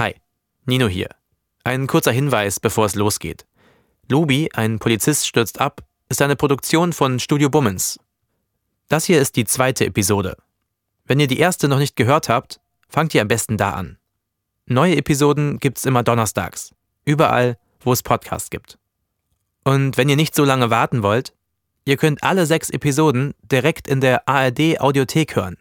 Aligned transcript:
Hi, 0.00 0.14
Nino 0.64 0.88
hier. 0.88 1.10
Ein 1.62 1.86
kurzer 1.86 2.10
Hinweis, 2.10 2.58
bevor 2.58 2.86
es 2.86 2.94
losgeht. 2.94 3.44
Lubi, 4.08 4.48
ein 4.54 4.78
Polizist 4.78 5.26
stürzt 5.26 5.60
ab, 5.60 5.82
ist 6.08 6.22
eine 6.22 6.36
Produktion 6.36 6.94
von 6.94 7.20
Studio 7.20 7.50
Bummens. 7.50 8.00
Das 8.88 9.04
hier 9.04 9.20
ist 9.20 9.36
die 9.36 9.44
zweite 9.44 9.84
Episode. 9.84 10.38
Wenn 11.04 11.20
ihr 11.20 11.26
die 11.26 11.38
erste 11.38 11.68
noch 11.68 11.78
nicht 11.78 11.96
gehört 11.96 12.30
habt, 12.30 12.60
fangt 12.88 13.14
ihr 13.14 13.20
am 13.20 13.28
besten 13.28 13.58
da 13.58 13.72
an. 13.72 13.98
Neue 14.64 14.96
Episoden 14.96 15.58
gibt's 15.58 15.84
immer 15.84 16.02
donnerstags, 16.02 16.74
überall, 17.04 17.58
wo 17.80 17.92
es 17.92 18.02
Podcasts 18.02 18.48
gibt. 18.48 18.78
Und 19.64 19.98
wenn 19.98 20.08
ihr 20.08 20.16
nicht 20.16 20.34
so 20.34 20.46
lange 20.46 20.70
warten 20.70 21.02
wollt, 21.02 21.34
ihr 21.84 21.98
könnt 21.98 22.22
alle 22.22 22.46
sechs 22.46 22.70
Episoden 22.70 23.34
direkt 23.42 23.86
in 23.86 24.00
der 24.00 24.26
ARD 24.26 24.80
Audiothek 24.80 25.36
hören. 25.36 25.58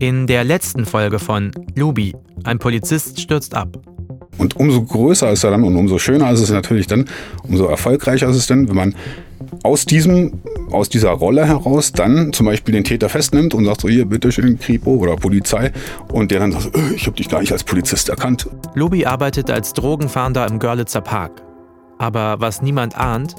In 0.00 0.28
der 0.28 0.44
letzten 0.44 0.86
Folge 0.86 1.18
von 1.18 1.50
Lubi, 1.74 2.14
ein 2.44 2.60
Polizist 2.60 3.20
stürzt 3.20 3.54
ab. 3.54 3.76
Und 4.38 4.54
umso 4.54 4.82
größer 4.82 5.32
ist 5.32 5.42
er 5.42 5.50
dann 5.50 5.64
und 5.64 5.74
umso 5.74 5.98
schöner 5.98 6.30
ist 6.30 6.40
es 6.40 6.50
natürlich 6.50 6.86
dann, 6.86 7.06
umso 7.42 7.66
erfolgreicher 7.66 8.28
ist 8.28 8.36
es 8.36 8.46
dann, 8.46 8.68
wenn 8.68 8.76
man 8.76 8.94
aus 9.64 9.86
diesem, 9.86 10.40
aus 10.70 10.88
dieser 10.88 11.10
Rolle 11.10 11.46
heraus 11.46 11.90
dann 11.90 12.32
zum 12.32 12.46
Beispiel 12.46 12.74
den 12.74 12.84
Täter 12.84 13.08
festnimmt 13.08 13.54
und 13.54 13.64
sagt 13.64 13.80
so, 13.80 13.88
hier, 13.88 14.04
bitte 14.04 14.30
schön, 14.30 14.58
Kripo 14.60 14.94
oder 14.96 15.16
Polizei. 15.16 15.72
Und 16.12 16.30
der 16.30 16.38
dann 16.40 16.52
sagt, 16.52 16.76
äh, 16.76 16.94
ich 16.94 17.06
habe 17.06 17.16
dich 17.16 17.28
gar 17.28 17.40
nicht 17.40 17.50
als 17.50 17.64
Polizist 17.64 18.08
erkannt. 18.08 18.48
Lubi 18.74 19.04
arbeitet 19.04 19.50
als 19.50 19.72
Drogenfahnder 19.72 20.46
im 20.46 20.60
Görlitzer 20.60 21.00
Park. 21.00 21.42
Aber 21.98 22.36
was 22.38 22.62
niemand 22.62 22.96
ahnt, 22.96 23.34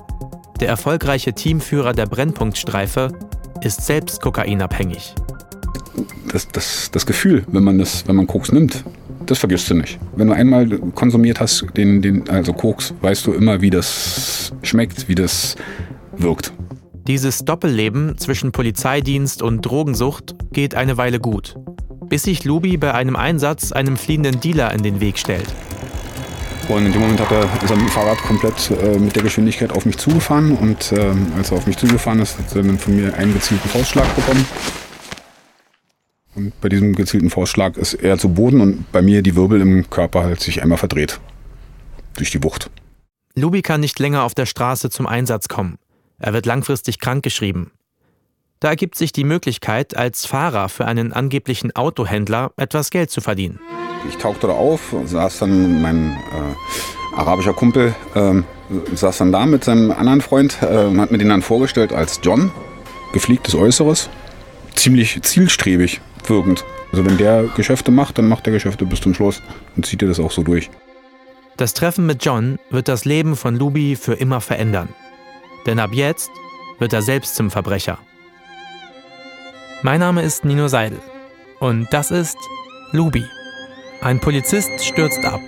der 0.60 0.68
erfolgreiche 0.68 1.32
Teamführer 1.32 1.94
der 1.94 2.06
Brennpunktstreife 2.06 3.14
ist 3.62 3.86
selbst 3.86 4.22
kokainabhängig. 4.22 5.16
Das, 6.30 6.48
das, 6.48 6.92
das 6.92 7.06
Gefühl, 7.06 7.44
wenn 7.48 7.64
man, 7.64 7.80
das, 7.80 8.08
wenn 8.08 8.16
man 8.16 8.28
Koks 8.28 8.52
nimmt, 8.52 8.84
das 9.26 9.40
vergisst 9.40 9.70
du 9.70 9.74
nicht. 9.74 10.00
Wenn 10.16 10.28
du 10.28 10.34
einmal 10.34 10.68
konsumiert 10.94 11.40
hast, 11.40 11.66
den, 11.76 12.02
den, 12.02 12.30
also 12.30 12.54
Koks, 12.54 12.94
weißt 13.02 13.26
du 13.28 13.34
immer, 13.34 13.62
wie 13.62 13.72
das 13.72 14.54
schmeckt, 14.62 15.10
wie 15.10 15.16
das 15.16 15.56
wirkt. 16.18 16.54
Dieses 17.08 17.40
Doppelleben 17.46 18.18
zwischen 18.20 18.52
Polizeidienst 18.52 19.42
und 19.42 19.62
Drogensucht 19.62 20.36
geht 20.52 20.76
eine 20.76 20.98
Weile 20.98 21.20
gut, 21.20 21.56
bis 22.08 22.24
sich 22.24 22.46
Lubi 22.46 22.78
bei 22.78 22.94
einem 22.94 23.16
Einsatz 23.16 23.72
einem 23.72 23.98
fliehenden 23.98 24.40
Dealer 24.40 24.72
in 24.74 24.84
den 24.84 25.02
Weg 25.02 25.18
stellt. 25.18 25.48
Und 26.68 26.86
in 26.86 26.92
dem 26.92 27.02
Moment 27.02 27.20
hat 27.20 27.32
er, 27.32 27.46
ist 27.64 27.72
er 27.72 27.78
mit 27.78 27.88
dem 27.88 27.92
Fahrrad 27.92 28.20
komplett 28.20 28.72
äh, 28.84 29.00
mit 29.00 29.16
der 29.16 29.24
Geschwindigkeit 29.24 29.72
auf 29.72 29.88
mich 29.88 29.98
zugefahren. 29.98 30.52
Und 30.52 30.92
äh, 30.92 31.14
als 31.36 31.50
er 31.50 31.58
auf 31.58 31.66
mich 31.66 31.78
zugefahren 31.78 32.20
ist, 32.20 32.38
hat 32.38 32.56
er 32.56 32.62
dann 32.62 32.78
von 32.78 32.96
mir 32.96 33.12
einen 33.16 33.34
gezielten 33.34 33.68
Faustschlag 33.70 34.16
bekommen. 34.16 34.46
Und 36.40 36.62
bei 36.62 36.70
diesem 36.70 36.96
gezielten 36.96 37.30
Faustschlag 37.30 37.76
ist 37.76 37.96
er 37.96 38.18
zu 38.18 38.30
Boden 38.30 38.62
und 38.62 38.90
bei 38.94 39.02
mir 39.02 39.22
die 39.22 39.36
Wirbel 39.36 39.60
im 39.60 39.90
Körper 39.90 40.24
halt 40.24 40.40
sich 40.40 40.64
einmal 40.64 40.78
verdreht. 40.78 41.20
Durch 42.16 42.32
die 42.32 42.42
Wucht. 42.42 42.70
Lubi 43.36 43.62
kann 43.62 43.82
nicht 43.82 44.00
länger 44.00 44.24
auf 44.24 44.36
der 44.36 44.46
Straße 44.46 44.90
zum 44.90 45.06
Einsatz 45.06 45.50
kommen. 45.50 45.80
Er 46.18 46.32
wird 46.32 46.46
langfristig 46.46 47.00
krankgeschrieben. 47.00 47.72
Da 48.62 48.70
ergibt 48.70 48.96
sich 48.96 49.12
die 49.12 49.26
Möglichkeit, 49.26 49.98
als 49.98 50.26
Fahrer 50.26 50.70
für 50.70 50.86
einen 50.86 51.12
angeblichen 51.12 51.76
Autohändler 51.76 52.54
etwas 52.56 52.90
Geld 52.90 53.12
zu 53.12 53.20
verdienen. 53.20 53.60
Ich 54.08 54.16
tauchte 54.16 54.48
da 54.48 54.54
auf, 54.54 54.96
saß 55.06 55.40
dann 55.40 55.82
mein 55.82 56.12
äh, 56.12 57.18
arabischer 57.18 57.54
Kumpel, 57.54 57.94
äh, 58.16 58.42
saß 58.96 59.18
dann 59.18 59.34
da 59.34 59.46
mit 59.46 59.66
seinem 59.66 59.92
anderen 59.92 60.22
Freund, 60.22 60.58
äh, 60.62 60.98
hat 60.98 61.12
mir 61.12 61.18
den 61.18 61.30
dann 61.30 61.42
vorgestellt 61.42 61.92
als 61.92 62.22
John, 62.24 62.52
gepflegtes 63.12 63.56
Äußeres, 63.56 64.10
ziemlich 64.76 65.22
zielstrebig 65.22 66.00
wirkend. 66.28 66.66
Also 66.92 67.06
wenn 67.06 67.18
der 67.18 67.44
Geschäfte 67.56 67.92
macht, 67.92 68.18
dann 68.18 68.28
macht 68.28 68.48
er 68.48 68.54
Geschäfte 68.54 68.86
bis 68.86 69.02
zum 69.02 69.14
Schluss 69.14 69.42
und 69.76 69.86
zieht 69.86 70.02
er 70.02 70.08
das 70.08 70.20
auch 70.20 70.32
so 70.32 70.42
durch. 70.42 70.70
Das 71.58 71.74
Treffen 71.74 72.06
mit 72.06 72.26
John 72.26 72.58
wird 72.70 72.88
das 72.88 73.06
Leben 73.06 73.36
von 73.36 73.56
Lubi 73.56 73.96
für 73.96 74.14
immer 74.14 74.42
verändern. 74.42 74.90
Denn 75.66 75.80
ab 75.80 75.92
jetzt 75.94 76.32
wird 76.80 76.94
er 76.94 77.02
selbst 77.02 77.36
zum 77.36 77.52
Verbrecher. 77.52 78.00
Mein 79.84 80.00
Name 80.00 80.24
ist 80.24 80.46
Nino 80.46 80.68
Seidel 80.68 81.00
und 81.60 81.88
das 81.92 82.12
ist 82.12 82.38
Lubi. 82.92 83.24
Ein 84.02 84.20
Polizist 84.20 84.84
stürzt 84.84 85.24
ab. 85.26 85.42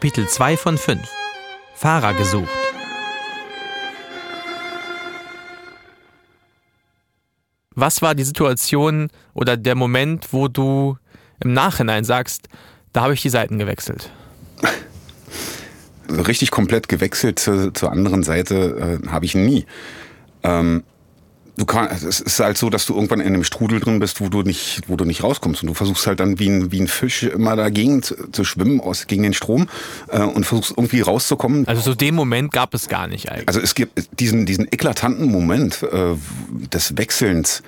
Kapitel 0.00 0.26
2 0.26 0.56
von 0.56 0.78
5 0.78 0.98
Fahrer 1.74 2.14
gesucht. 2.14 2.48
Was 7.74 8.00
war 8.00 8.14
die 8.14 8.22
Situation 8.22 9.10
oder 9.34 9.58
der 9.58 9.74
Moment, 9.74 10.32
wo 10.32 10.48
du 10.48 10.96
im 11.44 11.52
Nachhinein 11.52 12.04
sagst, 12.04 12.48
da 12.94 13.02
habe 13.02 13.12
ich 13.12 13.20
die 13.20 13.28
Seiten 13.28 13.58
gewechselt? 13.58 14.10
Also 16.08 16.22
richtig 16.22 16.50
komplett 16.50 16.88
gewechselt 16.88 17.38
zur, 17.38 17.74
zur 17.74 17.92
anderen 17.92 18.22
Seite 18.22 19.00
äh, 19.04 19.08
habe 19.08 19.26
ich 19.26 19.34
nie. 19.34 19.66
Ähm, 20.42 20.82
du 21.60 21.66
kannst, 21.66 22.02
es 22.02 22.20
ist 22.20 22.40
halt 22.40 22.56
so, 22.56 22.70
dass 22.70 22.86
du 22.86 22.94
irgendwann 22.94 23.20
in 23.20 23.28
einem 23.28 23.44
Strudel 23.44 23.80
drin 23.80 24.00
bist, 24.00 24.20
wo 24.20 24.28
du 24.28 24.42
nicht, 24.42 24.82
wo 24.88 24.96
du 24.96 25.04
nicht 25.04 25.22
rauskommst. 25.22 25.62
Und 25.62 25.68
du 25.68 25.74
versuchst 25.74 26.06
halt 26.06 26.18
dann 26.18 26.38
wie 26.38 26.48
ein, 26.48 26.72
wie 26.72 26.80
ein 26.80 26.88
Fisch 26.88 27.22
immer 27.22 27.54
dagegen 27.54 28.02
zu, 28.02 28.30
zu 28.32 28.44
schwimmen, 28.44 28.80
aus, 28.80 29.06
gegen 29.06 29.22
den 29.22 29.34
Strom 29.34 29.68
äh, 30.08 30.20
und 30.20 30.44
versuchst 30.46 30.72
irgendwie 30.76 31.02
rauszukommen. 31.02 31.68
Also 31.68 31.82
so 31.82 31.94
den 31.94 32.14
Moment 32.14 32.52
gab 32.52 32.74
es 32.74 32.88
gar 32.88 33.06
nicht 33.06 33.30
eigentlich. 33.30 33.48
Also 33.48 33.60
es 33.60 33.74
gibt 33.74 34.08
diesen, 34.18 34.46
diesen 34.46 34.66
eklatanten 34.72 35.30
Moment 35.30 35.82
äh, 35.82 36.14
des 36.72 36.96
Wechselns, 36.96 37.62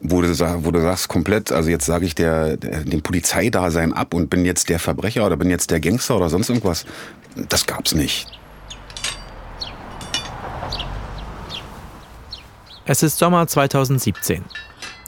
wo 0.00 0.22
du, 0.22 0.28
wo 0.28 0.70
du 0.70 0.80
sagst 0.80 1.08
komplett, 1.08 1.52
also 1.52 1.70
jetzt 1.70 1.86
sage 1.86 2.06
ich 2.06 2.14
der, 2.14 2.56
der, 2.56 2.80
dem 2.84 3.02
Polizeidasein 3.02 3.92
ab 3.92 4.14
und 4.14 4.30
bin 4.30 4.44
jetzt 4.44 4.68
der 4.68 4.78
Verbrecher 4.78 5.26
oder 5.26 5.36
bin 5.36 5.50
jetzt 5.50 5.70
der 5.70 5.80
Gangster 5.80 6.16
oder 6.16 6.30
sonst 6.30 6.48
irgendwas. 6.48 6.84
Das 7.48 7.66
gab's 7.66 7.94
nicht. 7.94 8.26
Es 12.86 13.02
ist 13.02 13.16
Sommer 13.16 13.46
2017. 13.46 14.44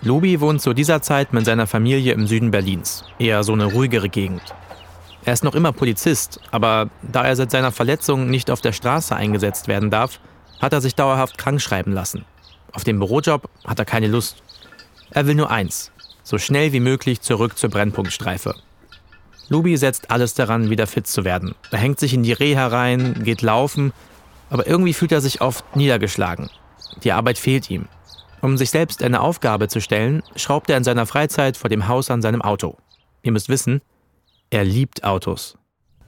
Lobi 0.00 0.40
wohnt 0.40 0.62
zu 0.62 0.72
dieser 0.72 1.02
Zeit 1.02 1.34
mit 1.34 1.44
seiner 1.44 1.66
Familie 1.66 2.14
im 2.14 2.26
Süden 2.26 2.50
Berlins, 2.50 3.04
eher 3.18 3.44
so 3.44 3.52
eine 3.52 3.66
ruhigere 3.66 4.08
Gegend. 4.08 4.40
Er 5.26 5.34
ist 5.34 5.44
noch 5.44 5.54
immer 5.54 5.72
Polizist, 5.72 6.40
aber 6.50 6.88
da 7.02 7.26
er 7.26 7.36
seit 7.36 7.50
seiner 7.50 7.72
Verletzung 7.72 8.30
nicht 8.30 8.50
auf 8.50 8.62
der 8.62 8.72
Straße 8.72 9.14
eingesetzt 9.14 9.68
werden 9.68 9.90
darf, 9.90 10.20
hat 10.58 10.72
er 10.72 10.80
sich 10.80 10.94
dauerhaft 10.94 11.36
krank 11.36 11.60
schreiben 11.60 11.92
lassen. 11.92 12.24
Auf 12.72 12.82
den 12.82 12.98
Bürojob 12.98 13.46
hat 13.66 13.78
er 13.78 13.84
keine 13.84 14.08
Lust. 14.08 14.42
Er 15.10 15.26
will 15.26 15.34
nur 15.34 15.50
eins, 15.50 15.92
so 16.22 16.38
schnell 16.38 16.72
wie 16.72 16.80
möglich 16.80 17.20
zurück 17.20 17.58
zur 17.58 17.68
Brennpunktstreife. 17.68 18.54
Lubi 19.50 19.76
setzt 19.76 20.10
alles 20.10 20.32
daran, 20.32 20.70
wieder 20.70 20.86
fit 20.86 21.06
zu 21.06 21.26
werden. 21.26 21.54
Er 21.70 21.78
hängt 21.78 22.00
sich 22.00 22.14
in 22.14 22.22
die 22.22 22.32
Reha 22.32 22.68
rein, 22.68 23.22
geht 23.22 23.42
laufen, 23.42 23.92
aber 24.48 24.66
irgendwie 24.66 24.94
fühlt 24.94 25.12
er 25.12 25.20
sich 25.20 25.42
oft 25.42 25.76
niedergeschlagen. 25.76 26.48
Die 27.04 27.12
Arbeit 27.12 27.38
fehlt 27.38 27.70
ihm. 27.70 27.86
Um 28.42 28.56
sich 28.56 28.70
selbst 28.70 29.02
eine 29.02 29.20
Aufgabe 29.20 29.68
zu 29.68 29.80
stellen, 29.80 30.22
schraubt 30.36 30.70
er 30.70 30.76
in 30.76 30.84
seiner 30.84 31.06
Freizeit 31.06 31.56
vor 31.56 31.70
dem 31.70 31.88
Haus 31.88 32.10
an 32.10 32.22
seinem 32.22 32.42
Auto. 32.42 32.76
Ihr 33.22 33.32
müsst 33.32 33.48
wissen, 33.48 33.80
er 34.50 34.64
liebt 34.64 35.04
Autos. 35.04 35.58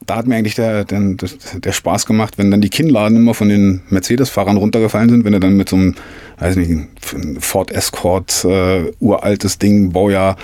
Da 0.06 0.16
hat 0.16 0.26
mir 0.26 0.36
eigentlich 0.36 0.54
der, 0.54 0.84
der, 0.84 1.14
der 1.56 1.72
Spaß 1.72 2.06
gemacht, 2.06 2.38
wenn 2.38 2.50
dann 2.50 2.60
die 2.60 2.70
Kinnladen 2.70 3.16
immer 3.16 3.34
von 3.34 3.48
den 3.48 3.82
Mercedes-Fahrern 3.90 4.56
runtergefallen 4.56 5.10
sind, 5.10 5.24
wenn 5.24 5.34
er 5.34 5.40
dann 5.40 5.56
mit 5.56 5.68
so 5.68 5.76
einem, 5.76 5.94
weiß 6.38 6.56
nicht, 6.56 6.70
Ford 7.40 7.70
Escort, 7.70 8.44
äh, 8.44 8.92
uraltes 9.00 9.58
Ding, 9.58 9.92
Baujahr 9.92 10.36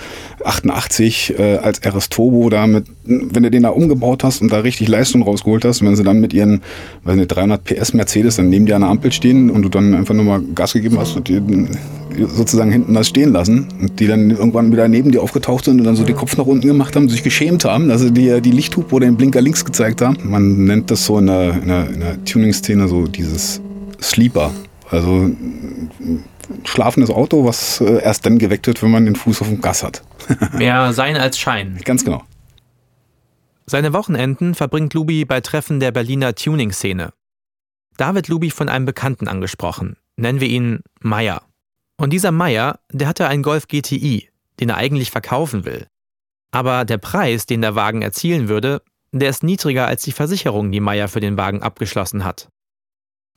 88, 0.43 1.39
äh, 1.39 1.57
als 1.57 1.81
RS 1.85 2.09
Turbo 2.09 2.49
da 2.49 2.67
mit, 2.67 2.85
wenn 3.03 3.43
du 3.43 3.49
den 3.49 3.63
da 3.63 3.69
umgebaut 3.69 4.23
hast 4.23 4.41
und 4.41 4.51
da 4.51 4.59
richtig 4.59 4.87
Leistung 4.87 5.23
rausgeholt 5.23 5.65
hast, 5.65 5.83
wenn 5.83 5.95
sie 5.95 6.03
dann 6.03 6.19
mit 6.19 6.33
ihren, 6.33 6.61
weiß 7.03 7.15
nicht, 7.15 7.27
300 7.27 7.63
PS 7.63 7.93
Mercedes 7.93 8.35
dann 8.35 8.49
neben 8.49 8.65
dir 8.65 8.75
an 8.75 8.81
der 8.81 8.89
Ampel 8.89 9.11
stehen 9.11 9.49
und 9.49 9.63
du 9.63 9.69
dann 9.69 9.95
einfach 9.95 10.13
nur 10.13 10.25
mal 10.25 10.41
Gas 10.53 10.73
gegeben 10.73 10.99
hast 10.99 11.15
und 11.15 11.27
die 11.27 11.41
sozusagen 12.17 12.71
hinten 12.71 12.93
das 12.93 13.07
stehen 13.07 13.31
lassen 13.31 13.67
und 13.79 13.99
die 13.99 14.07
dann 14.07 14.31
irgendwann 14.31 14.71
wieder 14.71 14.87
neben 14.87 15.11
dir 15.11 15.21
aufgetaucht 15.21 15.65
sind 15.65 15.79
und 15.79 15.85
dann 15.85 15.95
so 15.95 16.03
den 16.03 16.15
Kopf 16.15 16.37
nach 16.37 16.45
unten 16.45 16.67
gemacht 16.67 16.95
haben, 16.95 17.09
sich 17.09 17.23
geschämt 17.23 17.65
haben, 17.65 17.89
dass 17.89 18.01
sie 18.01 18.11
dir 18.11 18.41
die 18.41 18.51
Lichthupe 18.51 18.95
oder 18.95 19.05
den 19.05 19.17
Blinker 19.17 19.41
links 19.45 19.63
gezeigt 19.63 20.01
haben. 20.01 20.17
Man 20.29 20.65
nennt 20.65 20.91
das 20.91 21.05
so 21.05 21.19
in 21.19 21.27
der, 21.27 21.53
in 21.53 21.67
der, 21.67 21.89
in 21.89 21.99
der 22.01 22.25
Tuning-Szene 22.25 22.87
so 22.89 23.07
dieses 23.07 23.61
Sleeper. 24.01 24.53
Also 24.89 25.31
schlafendes 26.63 27.09
Auto, 27.09 27.45
was 27.45 27.79
äh, 27.79 28.01
erst 28.03 28.25
dann 28.25 28.37
geweckt 28.37 28.67
wird, 28.67 28.83
wenn 28.83 28.91
man 28.91 29.05
den 29.05 29.15
Fuß 29.15 29.41
auf 29.41 29.47
dem 29.47 29.61
Gas 29.61 29.83
hat. 29.83 30.03
Mehr 30.53 30.91
Sein 30.93 31.15
als 31.15 31.39
Schein. 31.39 31.79
Ganz 31.85 32.03
genau. 32.03 32.23
Seine 33.67 33.93
Wochenenden 33.93 34.53
verbringt 34.53 34.93
Luby 34.93 35.25
bei 35.25 35.41
Treffen 35.41 35.79
der 35.79 35.91
Berliner 35.91 36.35
Tuning-Szene. 36.35 37.13
Da 37.97 38.13
wird 38.13 38.27
Luby 38.27 38.51
von 38.51 38.69
einem 38.69 38.85
Bekannten 38.85 39.27
angesprochen. 39.27 39.95
Nennen 40.17 40.39
wir 40.39 40.47
ihn 40.47 40.81
Meier. 40.99 41.41
Und 41.97 42.11
dieser 42.11 42.31
Meier, 42.31 42.79
der 42.91 43.07
hatte 43.07 43.27
einen 43.27 43.43
Golf 43.43 43.67
GTI, 43.67 44.29
den 44.59 44.69
er 44.69 44.77
eigentlich 44.77 45.11
verkaufen 45.11 45.65
will. 45.65 45.87
Aber 46.51 46.85
der 46.85 46.97
Preis, 46.97 47.45
den 47.45 47.61
der 47.61 47.75
Wagen 47.75 48.01
erzielen 48.01 48.49
würde, 48.49 48.81
der 49.19 49.29
ist 49.29 49.43
niedriger 49.43 49.87
als 49.87 50.03
die 50.03 50.11
Versicherung, 50.11 50.71
die 50.71 50.79
Meier 50.79 51.07
für 51.07 51.19
den 51.19 51.37
Wagen 51.37 51.61
abgeschlossen 51.61 52.23
hat. 52.23 52.49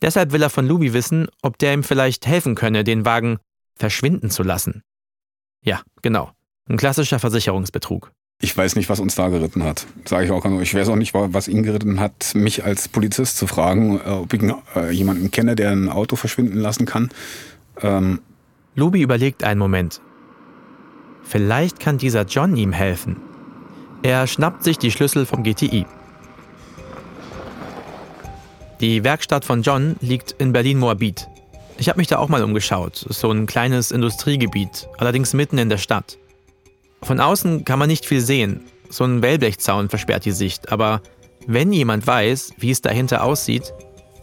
Deshalb 0.01 0.33
will 0.33 0.43
er 0.43 0.51
von 0.51 0.67
Luby 0.67 0.93
wissen, 0.93 1.29
ob 1.43 1.59
der 1.59 1.75
ihm 1.75 1.83
vielleicht 1.83 2.27
helfen 2.27 2.55
könne, 2.55 2.85
den 2.85 3.05
Wagen 3.05 3.39
verschwinden 3.75 4.31
zu 4.31 4.43
lassen. 4.43 4.83
Ja, 5.65 5.83
genau. 6.03 6.31
Ein 6.69 6.77
klassischer 6.77 7.19
Versicherungsbetrug. 7.19 8.13
Ich 8.41 8.57
weiß 8.57 8.77
nicht, 8.77 8.89
was 8.89 9.01
uns 9.01 9.17
da 9.17 9.29
geritten 9.29 9.65
hat. 9.65 9.87
Sage 10.05 10.27
ich 10.27 10.31
auch. 10.31 10.45
Ich 10.61 10.73
weiß 10.73 10.89
auch 10.91 10.97
nicht, 10.97 11.13
was 11.13 11.49
ihn 11.49 11.65
geritten 11.65 11.99
hat, 11.99 12.35
mich 12.35 12.65
als 12.65 12.87
Polizist 12.87 13.37
zu 13.37 13.49
fragen, 13.49 13.99
äh, 13.99 14.11
ob 14.11 14.33
ich 14.33 14.43
äh, 14.77 14.91
jemanden 14.93 15.31
kenne, 15.33 15.57
der 15.57 15.73
ein 15.73 15.89
Auto 15.89 16.15
verschwinden 16.15 16.59
lassen 16.59 16.87
kann. 16.87 17.11
Ähm 17.81 18.21
Luby 18.77 19.03
überlegt 19.03 19.43
einen 19.43 19.59
Moment. 19.59 20.01
Vielleicht 21.25 21.81
kann 21.81 21.99
dieser 21.99 22.23
John 22.27 22.57
ihm 22.57 22.73
helfen. 22.73 23.17
Er 24.03 24.27
schnappt 24.27 24.63
sich 24.63 24.79
die 24.79 24.91
Schlüssel 24.91 25.27
vom 25.27 25.43
GTI. 25.43 25.85
Die 28.81 29.03
Werkstatt 29.03 29.45
von 29.45 29.63
John 29.63 29.97
liegt 30.01 30.33
in 30.39 30.53
Berlin-Moabit. 30.53 31.29
Ich 31.79 31.89
habe 31.89 31.99
mich 31.99 32.07
da 32.07 32.19
auch 32.19 32.29
mal 32.29 32.45
umgeschaut. 32.45 33.07
So 33.09 33.31
ein 33.33 33.47
kleines 33.47 33.91
Industriegebiet, 33.91 34.89
allerdings 34.99 35.35
mitten 35.35 35.59
in 35.59 35.69
der 35.69 35.79
Stadt. 35.79 36.17
Von 37.03 37.19
außen 37.21 37.65
kann 37.65 37.79
man 37.79 37.89
nicht 37.89 38.05
viel 38.05 38.21
sehen. 38.21 38.61
So 38.89 39.05
ein 39.05 39.21
Wellblechzaun 39.21 39.89
versperrt 39.89 40.25
die 40.25 40.33
Sicht, 40.33 40.71
aber 40.71 41.03
wenn 41.47 41.73
jemand 41.73 42.07
weiß, 42.07 42.53
wie 42.59 42.71
es 42.71 42.83
dahinter 42.83 43.25
aussieht, 43.25 43.73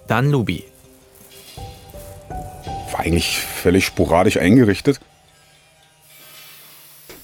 dann 0.08 0.32
Lubi. 0.32 0.64
War 2.92 3.02
eigentlich 3.02 3.40
völlig 3.40 3.86
sporadisch 3.86 4.38
eingerichtet. 4.38 5.00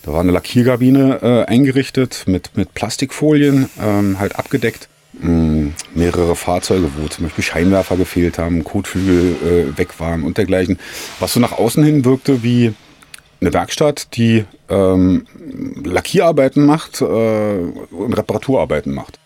Da 0.04 0.14
war 0.14 0.22
eine 0.22 0.32
Lackierkabine 0.32 1.20
äh, 1.22 1.46
eingerichtet 1.46 2.24
mit, 2.26 2.58
mit 2.58 2.74
Plastikfolien, 2.74 3.70
ähm, 3.80 4.20
halt 4.20 4.36
abgedeckt. 4.36 4.90
Ähm, 5.22 5.74
mehrere 5.94 6.36
Fahrzeuge, 6.36 6.90
wo 6.98 7.08
zum 7.08 7.26
Beispiel 7.26 7.44
Scheinwerfer 7.44 7.98
gefehlt 7.98 8.38
haben, 8.40 8.64
Kotflügel 8.64 9.36
äh, 9.76 9.78
weg 9.78 10.00
waren 10.00 10.24
und 10.24 10.38
dergleichen. 10.38 10.80
Was 11.20 11.34
so 11.34 11.40
nach 11.40 11.52
außen 11.52 11.84
hin 11.84 12.06
wirkte 12.06 12.44
wie 12.44 12.74
eine 13.42 13.54
Werkstatt, 13.54 14.16
die 14.16 14.46
ähm, 14.70 15.26
Lackierarbeiten 15.84 16.66
macht 16.66 17.02
äh, 17.02 17.06
und 17.06 18.14
Reparaturarbeiten 18.14 18.94
macht. 18.94 19.20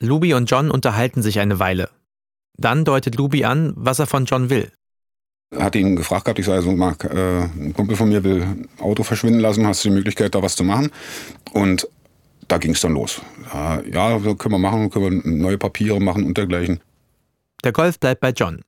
Luby 0.00 0.34
und 0.34 0.50
John 0.50 0.70
unterhalten 0.70 1.22
sich 1.22 1.40
eine 1.40 1.58
Weile. 1.58 1.90
Dann 2.56 2.84
deutet 2.84 3.16
Luby 3.16 3.44
an, 3.44 3.72
was 3.76 3.98
er 3.98 4.06
von 4.06 4.24
John 4.24 4.50
will. 4.50 4.72
Hat 5.56 5.74
ihn 5.76 5.96
gefragt 5.96 6.26
gehabt, 6.26 6.38
ich 6.38 6.44
sage, 6.44 6.58
also, 6.58 6.72
Marc, 6.72 7.04
äh, 7.04 7.42
ein 7.44 7.72
Kumpel 7.74 7.96
von 7.96 8.08
mir 8.08 8.22
will 8.22 8.42
ein 8.42 8.68
Auto 8.80 9.02
verschwinden 9.02 9.40
lassen, 9.40 9.66
hast 9.66 9.84
du 9.84 9.88
die 9.88 9.94
Möglichkeit, 9.94 10.34
da 10.34 10.42
was 10.42 10.56
zu 10.56 10.64
machen? 10.64 10.90
Und 11.52 11.88
da 12.48 12.58
ging 12.58 12.72
es 12.72 12.80
dann 12.80 12.92
los. 12.92 13.22
Äh, 13.54 13.90
ja, 13.90 14.18
können 14.18 14.54
wir 14.54 14.58
machen, 14.58 14.90
können 14.90 15.22
wir 15.22 15.30
neue 15.30 15.58
Papiere 15.58 16.00
machen 16.00 16.24
und 16.24 16.36
dergleichen. 16.36 16.80
Der 17.64 17.72
Golf 17.72 17.98
bleibt 17.98 18.20
bei 18.20 18.30
John. 18.30 18.62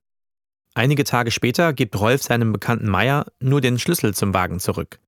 Einige 0.75 1.05
Tage 1.05 1.31
später 1.31 1.73
gibt 1.73 1.99
Rolf 1.99 2.23
seinem 2.23 2.53
Bekannten 2.53 2.89
Meier 2.89 3.27
nur 3.41 3.61
den 3.61 3.79
Schlüssel 3.79 4.15
zum 4.15 4.33
Wagen 4.33 4.61
zurück. 4.61 5.01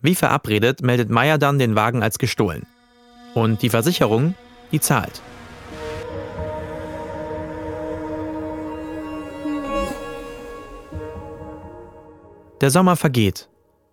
Wie 0.00 0.14
verabredet 0.14 0.82
meldet 0.82 1.10
Meier 1.10 1.38
dann 1.38 1.58
den 1.58 1.74
Wagen 1.74 2.02
als 2.02 2.18
gestohlen. 2.18 2.66
Und 3.34 3.62
die 3.62 3.70
Versicherung, 3.70 4.34
die 4.70 4.80
zahlt. 4.80 5.22
Der 12.62 12.70
Sommer 12.70 12.94
vergeht. 12.94 13.48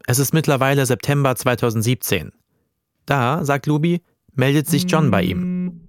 Es 0.06 0.20
ist 0.20 0.32
mittlerweile 0.32 0.86
September 0.86 1.36
2017. 1.36 2.32
Da, 3.08 3.44
sagt 3.44 3.66
Luby, 3.66 4.04
meldet 4.36 4.68
sich 4.68 4.84
John 4.84 5.10
bei 5.10 5.24
ihm. 5.24 5.82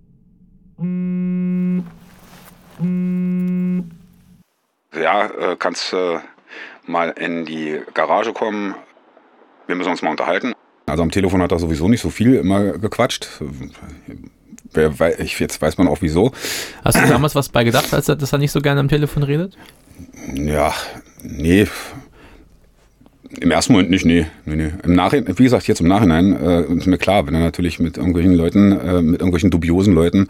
Ja, 4.95 5.27
äh, 5.27 5.57
kannst 5.59 5.93
äh, 5.93 6.21
mal 6.87 7.11
in 7.11 7.45
die 7.45 7.83
Garage 7.93 8.33
kommen. 8.33 8.75
Wir 9.67 9.75
müssen 9.77 9.91
uns 9.91 10.01
mal 10.01 10.13
unterhalten. 10.13 10.55
Also 10.87 11.03
am 11.03 11.11
Telefon 11.11 11.43
hat 11.43 11.53
er 11.53 11.59
sowieso 11.59 11.87
nicht 11.87 12.01
so 12.01 12.09
viel 12.09 12.35
immer 12.35 12.79
gequatscht. 12.79 13.29
Jetzt 14.75 15.61
weiß 15.61 15.77
man 15.77 15.87
auch 15.87 15.99
wieso. 16.01 16.33
Hast 16.83 16.97
du 16.97 17.07
damals 17.07 17.35
was 17.35 17.51
bei 17.51 17.63
gedacht, 17.63 17.93
als 17.93 18.09
er, 18.09 18.17
dass 18.17 18.33
er 18.33 18.39
nicht 18.39 18.53
so 18.53 18.63
gerne 18.63 18.81
am 18.81 18.89
Telefon 18.89 19.23
redet? 19.23 19.59
Ja, 20.33 20.73
nee. 21.23 21.69
Im 23.39 23.51
ersten 23.51 23.73
Moment 23.73 23.91
nicht, 23.91 24.05
nee. 24.05 24.27
nee, 24.45 24.57
nee. 24.57 24.73
Im 24.83 24.95
Nachhinein, 24.95 25.39
wie 25.39 25.45
gesagt, 25.45 25.69
jetzt 25.69 25.81
im 25.81 25.87
Nachhinein 25.87 26.35
äh, 26.35 26.63
ist 26.63 26.87
mir 26.87 26.99
klar, 26.99 27.27
wenn 27.27 27.35
er 27.35 27.41
natürlich 27.41 27.79
mit 27.79 27.97
irgendwelchen 27.97 28.35
Leuten, 28.35 28.73
äh, 28.73 29.01
mit 29.03 29.21
irgendwelchen 29.21 29.51
dubiosen 29.51 29.95
Leuten 29.95 30.29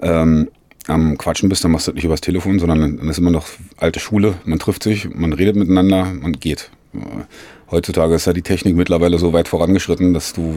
ähm, 0.00 0.48
am 0.86 1.18
Quatschen 1.18 1.48
bist, 1.48 1.64
dann 1.64 1.72
machst 1.72 1.88
du 1.88 1.90
das 1.90 1.96
nicht 1.96 2.04
übers 2.04 2.20
Telefon, 2.20 2.60
sondern 2.60 2.98
dann 2.98 3.08
ist 3.08 3.18
immer 3.18 3.32
noch 3.32 3.48
alte 3.78 3.98
Schule. 3.98 4.34
Man 4.44 4.60
trifft 4.60 4.84
sich, 4.84 5.12
man 5.12 5.32
redet 5.32 5.56
miteinander, 5.56 6.04
man 6.04 6.34
geht. 6.34 6.70
Heutzutage 7.70 8.14
ist 8.14 8.26
ja 8.26 8.32
die 8.32 8.42
Technik 8.42 8.76
mittlerweile 8.76 9.18
so 9.18 9.32
weit 9.32 9.48
vorangeschritten, 9.48 10.14
dass 10.14 10.32
du, 10.32 10.54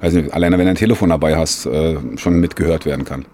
also 0.00 0.20
alleine 0.30 0.58
wenn 0.58 0.66
du 0.66 0.70
ein 0.70 0.76
Telefon 0.76 1.08
dabei 1.08 1.36
hast, 1.36 1.66
äh, 1.66 1.96
schon 2.16 2.38
mitgehört 2.38 2.86
werden 2.86 3.04
kann. 3.04 3.24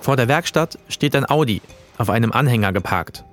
Vor 0.00 0.16
der 0.16 0.26
Werkstatt 0.26 0.78
steht 0.88 1.14
ein 1.14 1.28
Audi, 1.30 1.62
auf 1.96 2.10
einem 2.10 2.32
Anhänger 2.32 2.72
geparkt. 2.72 3.24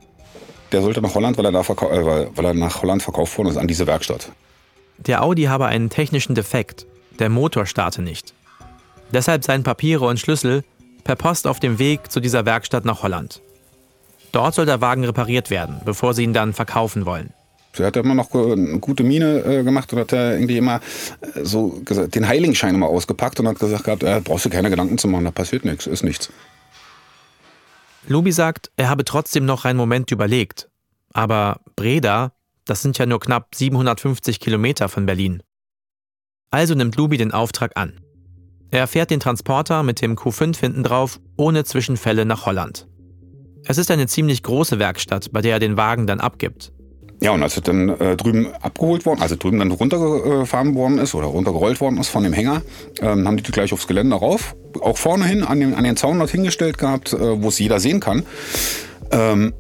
Der 0.76 0.82
sollte 0.82 1.02
nach 1.02 1.16
Holland, 1.16 1.38
weil 1.38 1.46
er, 1.46 1.54
äh, 1.54 2.28
weil 2.36 2.46
er 2.46 2.54
nach 2.54 2.82
Holland 2.82 3.02
verkauft 3.02 3.38
worden 3.38 3.48
ist, 3.48 3.56
an 3.56 3.66
diese 3.66 3.88
Werkstatt. 3.88 4.34
Der 4.98 5.24
Audi 5.24 5.44
habe 5.44 5.68
einen 5.68 5.90
technischen 5.90 6.36
Defekt. 6.36 6.86
Der 7.18 7.30
Motor 7.30 7.66
starte 7.66 8.02
nicht. 8.02 8.34
Deshalb 9.14 9.46
seien 9.46 9.64
Papiere 9.64 10.06
und 10.06 10.20
Schlüssel 10.20 10.66
per 11.06 11.16
Post 11.16 11.48
auf 11.48 11.62
dem 11.62 11.80
Weg 11.80 12.12
zu 12.12 12.20
dieser 12.20 12.46
Werkstatt 12.46 12.84
nach 12.84 13.04
Holland. 13.04 13.42
Dort 14.34 14.54
soll 14.54 14.66
der 14.66 14.82
Wagen 14.82 15.06
repariert 15.06 15.50
werden, 15.50 15.80
bevor 15.86 16.14
sie 16.14 16.24
ihn 16.24 16.34
dann 16.34 16.52
verkaufen 16.52 17.06
wollen. 17.06 17.30
Er 17.78 17.86
hat 17.86 17.96
immer 17.96 18.14
noch 18.14 18.34
eine 18.34 18.80
gute 18.80 19.06
Miene 19.06 19.46
äh, 19.46 19.64
gemacht 19.64 19.94
und 19.94 20.00
hat 20.00 20.12
irgendwie 20.12 20.58
immer 20.58 20.82
äh, 21.22 21.46
so 21.46 21.80
gesagt, 21.86 22.16
den 22.16 22.28
Heiligenschein 22.28 22.76
immer 22.76 22.88
ausgepackt 22.88 23.40
und 23.40 23.48
hat 23.48 23.60
gesagt 23.60 23.86
gehabt, 23.86 24.04
äh, 24.04 24.20
brauchst 24.22 24.44
du 24.44 24.50
keine 24.50 24.70
Gedanken 24.70 24.98
zu 24.98 25.08
machen, 25.08 25.24
da 25.24 25.32
passiert 25.32 25.64
nichts, 25.64 25.88
ist 25.88 26.04
nichts. 26.04 26.30
Lubi 28.08 28.32
sagt, 28.32 28.72
er 28.76 28.90
habe 28.90 29.04
trotzdem 29.04 29.46
noch 29.46 29.66
einen 29.66 29.78
Moment 29.78 30.12
überlegt. 30.12 30.70
Aber 31.14 31.62
Breda, 31.76 32.34
das 32.66 32.82
sind 32.82 32.98
ja 32.98 33.06
nur 33.06 33.20
knapp 33.20 33.56
750 33.56 34.40
Kilometer 34.40 34.90
von 34.90 35.06
Berlin. 35.06 35.42
Also 36.52 36.76
nimmt 36.76 36.96
Lubi 36.96 37.18
den 37.18 37.32
Auftrag 37.32 37.72
an. 37.76 38.00
Er 38.70 38.88
fährt 38.88 39.12
den 39.12 39.20
Transporter 39.20 39.84
mit 39.84 40.02
dem 40.02 40.16
Q5 40.16 40.60
hinten 40.60 40.84
drauf 40.84 41.20
ohne 41.38 41.64
Zwischenfälle 41.64 42.26
nach 42.26 42.46
Holland. 42.46 42.88
Es 43.64 43.78
ist 43.78 43.90
eine 43.90 44.08
ziemlich 44.08 44.44
große 44.44 44.78
Werkstatt, 44.78 45.32
bei 45.32 45.42
der 45.42 45.54
er 45.54 45.60
den 45.60 45.78
Wagen 45.78 46.06
dann 46.06 46.20
abgibt. 46.20 46.72
Ja, 47.22 47.32
und 47.32 47.42
als 47.42 47.56
er 47.56 47.62
dann 47.62 47.90
äh, 47.90 48.18
drüben 48.18 48.48
abgeholt 48.62 49.06
worden, 49.06 49.22
also 49.22 49.36
drüben 49.36 49.60
dann 49.60 49.72
runtergefahren 49.72 50.76
worden 50.76 50.98
ist 51.00 51.16
oder 51.16 51.28
runtergerollt 51.28 51.80
worden 51.80 51.98
ist 51.98 52.10
von 52.10 52.24
dem 52.24 52.34
Hänger, 52.34 52.62
ähm, 53.02 53.28
haben 53.28 53.38
die 53.38 53.44
die 53.44 53.52
gleich 53.52 53.72
aufs 53.72 53.88
Gelände 53.88 54.16
rauf, 54.16 54.56
auch 54.82 54.98
vorne 54.98 55.26
hin 55.26 55.44
an 55.44 55.60
den, 55.60 55.74
an 55.76 55.84
den 55.84 55.96
Zaun 55.96 56.20
dort 56.20 56.32
hingestellt 56.32 56.78
gehabt, 56.78 57.14
äh, 57.14 57.42
wo 57.42 57.48
es 57.48 57.60
jeder 57.60 57.80
sehen 57.80 58.00
kann. 58.00 58.24
Ähm, 59.12 59.54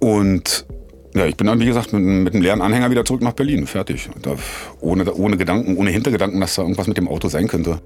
und 0.00 0.66
ja, 1.14 1.26
ich 1.26 1.36
bin 1.36 1.46
dann, 1.46 1.60
wie 1.60 1.66
gesagt, 1.66 1.92
mit, 1.92 2.02
mit 2.02 2.34
einem 2.34 2.42
leeren 2.42 2.62
Anhänger 2.62 2.90
wieder 2.90 3.04
zurück 3.04 3.22
nach 3.22 3.32
Berlin, 3.32 3.66
fertig. 3.66 4.10
Da, 4.22 4.36
ohne, 4.80 5.12
ohne 5.14 5.36
Gedanken, 5.36 5.76
ohne 5.76 5.90
Hintergedanken, 5.90 6.40
dass 6.40 6.56
da 6.56 6.62
irgendwas 6.62 6.86
mit 6.86 6.96
dem 6.96 7.08
Auto 7.08 7.28
sein 7.28 7.48
könnte. 7.48 7.80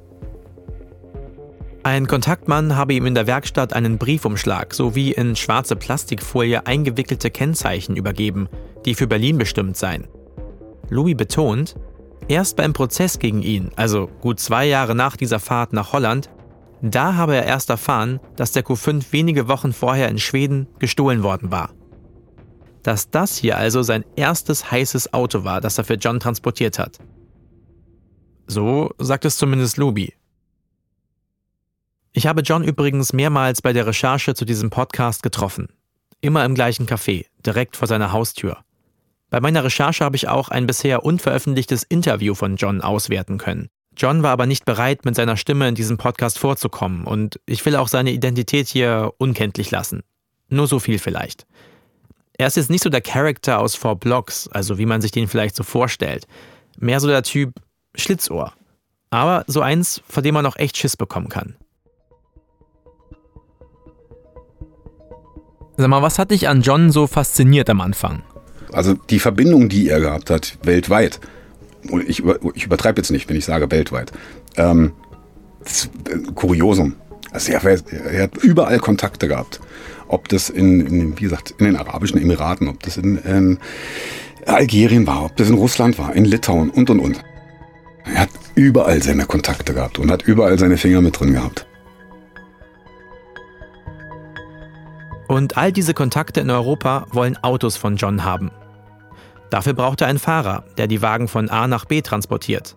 Ein 1.85 2.07
Kontaktmann 2.07 2.77
habe 2.77 2.95
ihm 2.95 3.07
in 3.07 3.15
der 3.15 3.27
Werkstatt 3.27 3.73
einen 3.73 3.99
Briefumschlag 3.99 4.73
sowie 4.73 5.11
in 5.11 5.35
schwarze 5.35 5.75
Plastikfolie 5.75 6.65
eingewickelte 6.65 7.29
Kennzeichen 7.31 7.97
übergeben, 7.97 8.49
die 8.85 8.95
für 8.95 9.09
Berlin 9.09 9.37
bestimmt 9.37 9.77
seien. 9.77 10.07
Louis 10.91 11.17
betont, 11.17 11.75
erst 12.29 12.57
beim 12.57 12.73
Prozess 12.73 13.19
gegen 13.19 13.43
ihn, 13.43 13.73
also 13.75 14.09
gut 14.21 14.39
zwei 14.39 14.67
Jahre 14.67 14.95
nach 14.95 15.17
dieser 15.17 15.41
Fahrt 15.41 15.73
nach 15.73 15.93
Holland, 15.93 16.31
da 16.83 17.15
habe 17.15 17.35
er 17.35 17.47
erst 17.47 17.69
erfahren, 17.69 18.21
dass 18.37 18.53
der 18.53 18.65
Q5 18.65 19.13
wenige 19.13 19.49
Wochen 19.49 19.73
vorher 19.73 20.09
in 20.09 20.19
Schweden 20.19 20.69
gestohlen 20.79 21.25
worden 21.25 21.51
war. 21.51 21.71
Dass 22.85 23.11
das 23.11 23.37
hier 23.37 23.57
also 23.57 23.83
sein 23.83 24.05
erstes 24.15 24.71
heißes 24.71 25.15
Auto 25.15 25.43
war, 25.43 25.61
das 25.61 25.79
er 25.79 25.85
für 25.85 25.95
John 25.95 26.21
transportiert 26.21 26.79
hat. 26.79 26.99
So 28.47 28.91
sagt 28.99 29.25
es 29.25 29.37
zumindest 29.37 29.79
Luby. 29.79 30.15
Ich 32.15 32.27
habe 32.27 32.43
John 32.43 32.63
übrigens 32.63 33.15
mehrmals 33.15 33.63
bei 33.63 33.73
der 33.73 33.87
Recherche 33.87 34.35
zu 34.35 34.45
diesem 34.45 34.69
Podcast 34.69 35.23
getroffen. 35.23 35.69
immer 36.21 36.45
im 36.45 36.55
gleichen 36.55 36.87
Café, 36.87 37.27
direkt 37.45 37.77
vor 37.77 37.89
seiner 37.89 38.13
Haustür. 38.13 38.59
Bei 39.31 39.41
meiner 39.41 39.65
Recherche 39.65 40.05
habe 40.05 40.15
ich 40.15 40.29
auch 40.29 40.51
ein 40.51 40.67
bisher 40.67 41.05
unveröffentlichtes 41.05 41.83
Interview 41.83 42.35
von 42.35 42.55
John 42.55 42.81
auswerten 42.81 43.39
können. 43.39 43.71
John 43.97 44.23
war 44.23 44.31
aber 44.31 44.47
nicht 44.47 44.65
bereit, 44.65 45.05
mit 45.05 45.17
seiner 45.17 45.37
Stimme 45.37 45.67
in 45.69 45.75
diesem 45.75 45.97
Podcast 45.97 46.39
vorzukommen 46.39 47.05
und 47.05 47.41
ich 47.45 47.65
will 47.65 47.75
auch 47.75 47.89
seine 47.89 48.13
Identität 48.13 48.69
hier 48.69 49.13
unkenntlich 49.19 49.71
lassen. 49.71 50.03
Nur 50.49 50.69
so 50.69 50.79
viel 50.79 50.99
vielleicht. 51.01 51.45
Er 52.35 52.47
ist 52.47 52.57
jetzt 52.57 52.71
nicht 52.71 52.85
so 52.85 52.91
der 52.91 53.01
Charakter 53.01 53.59
aus 53.59 53.75
Four 53.75 53.97
Blocks, 53.97 54.49
also 54.49 54.79
wie 54.79 54.87
man 54.87 55.01
sich 55.01 55.11
den 55.11 55.29
vielleicht 55.29 55.57
so 55.57 55.65
vorstellt. 55.65 56.27
Mehr 56.79 57.01
so 57.01 57.09
der 57.09 57.23
Typ 57.23 57.55
Schlitzohr. 57.97 58.53
Aber 59.11 59.45
so 59.49 59.61
eins, 59.61 60.03
vor 60.07 60.23
dem 60.23 60.35
man 60.35 60.47
auch 60.47 60.57
echt 60.57 60.77
Schiss 60.77 60.97
bekommen 60.97 61.29
kann. 61.29 61.57
Sag 65.77 65.89
mal, 65.89 66.03
was 66.03 66.19
hat 66.19 66.31
dich 66.31 66.49
an 66.49 66.63
John 66.63 66.91
so 66.91 67.07
fasziniert 67.07 67.71
am 67.71 67.81
Anfang? 67.81 68.23
Also 68.73 68.95
die 68.95 69.19
Verbindung, 69.19 69.69
die 69.69 69.89
er 69.89 70.01
gehabt 70.01 70.31
hat, 70.31 70.59
weltweit. 70.63 71.21
Ich, 72.07 72.23
ich 72.55 72.65
übertreibe 72.65 73.01
jetzt 73.01 73.11
nicht, 73.11 73.29
wenn 73.29 73.37
ich 73.37 73.45
sage 73.45 73.71
weltweit. 73.71 74.13
Ähm, 74.57 74.93
das 75.63 75.89
Kuriosum. 76.35 76.95
Also 77.31 77.53
er, 77.53 77.65
er, 77.65 78.23
hat 78.25 78.37
überall 78.39 78.79
Kontakte 78.79 79.29
gehabt. 79.29 79.61
Ob 80.09 80.29
das 80.29 80.51
in, 80.51 80.87
in, 80.87 81.19
wie 81.19 81.23
gesagt, 81.23 81.55
in 81.59 81.65
den 81.65 81.77
Arabischen 81.77 82.21
Emiraten, 82.21 82.69
ob 82.69 82.83
das 82.83 82.99
in, 82.99 83.17
in 83.17 83.59
Algerien 84.47 85.07
war, 85.07 85.25
ob 85.25 85.37
das 85.37 85.49
in 85.49 85.55
Russland 85.55 85.99
war, 85.99 86.15
in 86.15 86.25
Litauen 86.25 86.71
und 86.71 86.91
und 86.91 87.01
und. 87.01 87.23
Er 88.05 88.23
hat 88.23 88.31
überall 88.55 89.03
seine 89.03 89.25
Kontakte 89.25 89.73
gehabt 89.73 89.99
und 89.99 90.11
hat 90.11 90.23
überall 90.23 90.59
seine 90.59 90.77
Finger 90.77 91.01
mit 91.01 91.19
drin 91.19 91.33
gehabt. 91.33 91.67
Und 95.33 95.57
all 95.57 95.73
diese 95.73 95.95
Kontakte 95.95 96.41
in 96.41 96.51
Europa 96.51 97.07
wollen 97.11 97.43
Autos 97.43 97.79
von 97.79 97.97
John 97.97 98.23
haben. 98.23 98.51
Dafür 99.49 99.73
braucht 99.73 100.03
er 100.03 100.09
einen 100.09 100.19
Fahrer, 100.19 100.63
der 100.77 100.89
die 100.89 101.01
Wagen 101.01 101.27
von 101.27 101.49
A 101.49 101.67
nach 101.67 101.87
B 101.87 102.03
transportiert. 102.03 102.77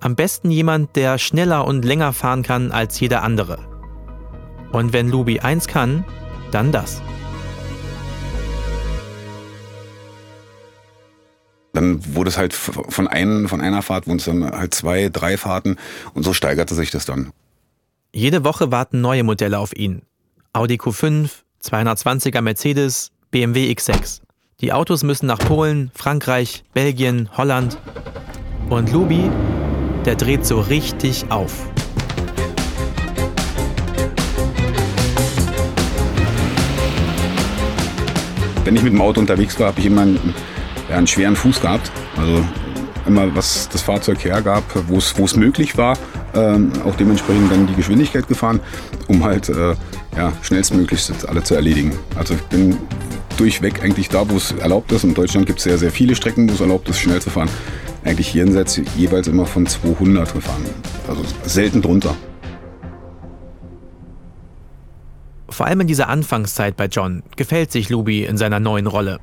Am 0.00 0.14
besten 0.14 0.50
jemand, 0.50 0.96
der 0.96 1.16
schneller 1.16 1.66
und 1.66 1.82
länger 1.82 2.12
fahren 2.12 2.42
kann 2.42 2.72
als 2.72 3.00
jeder 3.00 3.22
andere. 3.22 3.56
Und 4.70 4.92
wenn 4.92 5.08
Luby 5.08 5.40
eins 5.40 5.66
kann, 5.66 6.04
dann 6.50 6.72
das. 6.72 7.00
Dann 11.72 12.14
wurde 12.14 12.28
es 12.28 12.36
halt 12.36 12.52
von, 12.52 13.08
ein, 13.08 13.48
von 13.48 13.62
einer 13.62 13.80
Fahrt, 13.80 14.06
wurden 14.06 14.18
es 14.18 14.26
dann 14.26 14.44
halt 14.44 14.74
zwei, 14.74 15.08
drei 15.08 15.38
Fahrten 15.38 15.78
und 16.12 16.22
so 16.22 16.34
steigerte 16.34 16.74
sich 16.74 16.90
das 16.90 17.06
dann. 17.06 17.30
Jede 18.12 18.44
Woche 18.44 18.70
warten 18.70 19.00
neue 19.00 19.22
Modelle 19.22 19.58
auf 19.58 19.74
ihn. 19.74 20.02
Audi 20.52 20.74
Q5, 20.74 21.43
220er 21.64 22.42
Mercedes, 22.42 23.10
BMW 23.30 23.72
X6. 23.72 24.20
Die 24.60 24.72
Autos 24.72 25.02
müssen 25.02 25.26
nach 25.26 25.38
Polen, 25.38 25.90
Frankreich, 25.94 26.62
Belgien, 26.74 27.30
Holland. 27.36 27.78
Und 28.68 28.92
Lubi, 28.92 29.30
der 30.04 30.14
dreht 30.14 30.44
so 30.44 30.60
richtig 30.60 31.24
auf. 31.30 31.66
Wenn 38.64 38.76
ich 38.76 38.82
mit 38.82 38.92
dem 38.92 39.00
Auto 39.00 39.20
unterwegs 39.20 39.58
war, 39.58 39.68
habe 39.68 39.80
ich 39.80 39.86
immer 39.86 40.02
einen, 40.02 40.34
einen 40.90 41.06
schweren 41.06 41.34
Fuß 41.34 41.62
gehabt. 41.62 41.90
Also 42.18 42.44
immer 43.06 43.34
was 43.34 43.68
das 43.70 43.82
Fahrzeug 43.82 44.22
hergab, 44.24 44.64
wo 44.88 44.96
es 44.98 45.36
möglich 45.36 45.76
war, 45.78 45.96
ähm, 46.34 46.72
auch 46.84 46.94
dementsprechend 46.96 47.50
dann 47.50 47.66
die 47.66 47.74
Geschwindigkeit 47.74 48.28
gefahren, 48.28 48.60
um 49.08 49.24
halt 49.24 49.48
äh, 49.48 49.74
ja, 50.16 50.32
schnellstmöglichst 50.42 51.28
alle 51.28 51.42
zu 51.42 51.54
erledigen. 51.54 51.92
Also 52.16 52.34
ich 52.34 52.42
bin 52.42 52.76
durchweg 53.36 53.82
eigentlich 53.82 54.08
da, 54.08 54.28
wo 54.28 54.36
es 54.36 54.52
erlaubt 54.52 54.92
ist. 54.92 55.04
In 55.04 55.14
Deutschland 55.14 55.46
gibt 55.46 55.58
es 55.58 55.64
sehr, 55.64 55.78
sehr 55.78 55.90
viele 55.90 56.14
Strecken, 56.14 56.48
wo 56.48 56.54
es 56.54 56.60
erlaubt 56.60 56.88
ist, 56.88 56.98
schnell 56.98 57.20
zu 57.20 57.30
fahren. 57.30 57.48
Eigentlich 58.04 58.34
jenseits 58.34 58.80
jeweils 58.96 59.26
immer 59.28 59.46
von 59.46 59.66
200 59.66 60.32
gefahren. 60.32 60.64
Also 61.08 61.22
selten 61.44 61.82
drunter. 61.82 62.14
Vor 65.48 65.66
allem 65.66 65.80
in 65.80 65.86
dieser 65.86 66.08
Anfangszeit 66.08 66.76
bei 66.76 66.86
John 66.86 67.22
gefällt 67.36 67.70
sich 67.70 67.88
Luby 67.88 68.24
in 68.24 68.36
seiner 68.36 68.60
neuen 68.60 68.86
Rolle. 68.86 69.20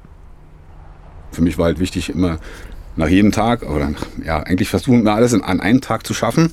Für 1.31 1.41
mich 1.41 1.57
war 1.57 1.65
halt 1.65 1.79
wichtig, 1.79 2.09
immer 2.09 2.39
nach 2.95 3.07
jedem 3.07 3.31
Tag, 3.31 3.63
oder 3.63 3.91
ja, 4.23 4.39
eigentlich 4.39 4.69
versuchen 4.69 5.03
wir 5.03 5.13
alles 5.13 5.33
an 5.33 5.59
einem 5.59 5.81
Tag 5.81 6.05
zu 6.05 6.13
schaffen, 6.13 6.51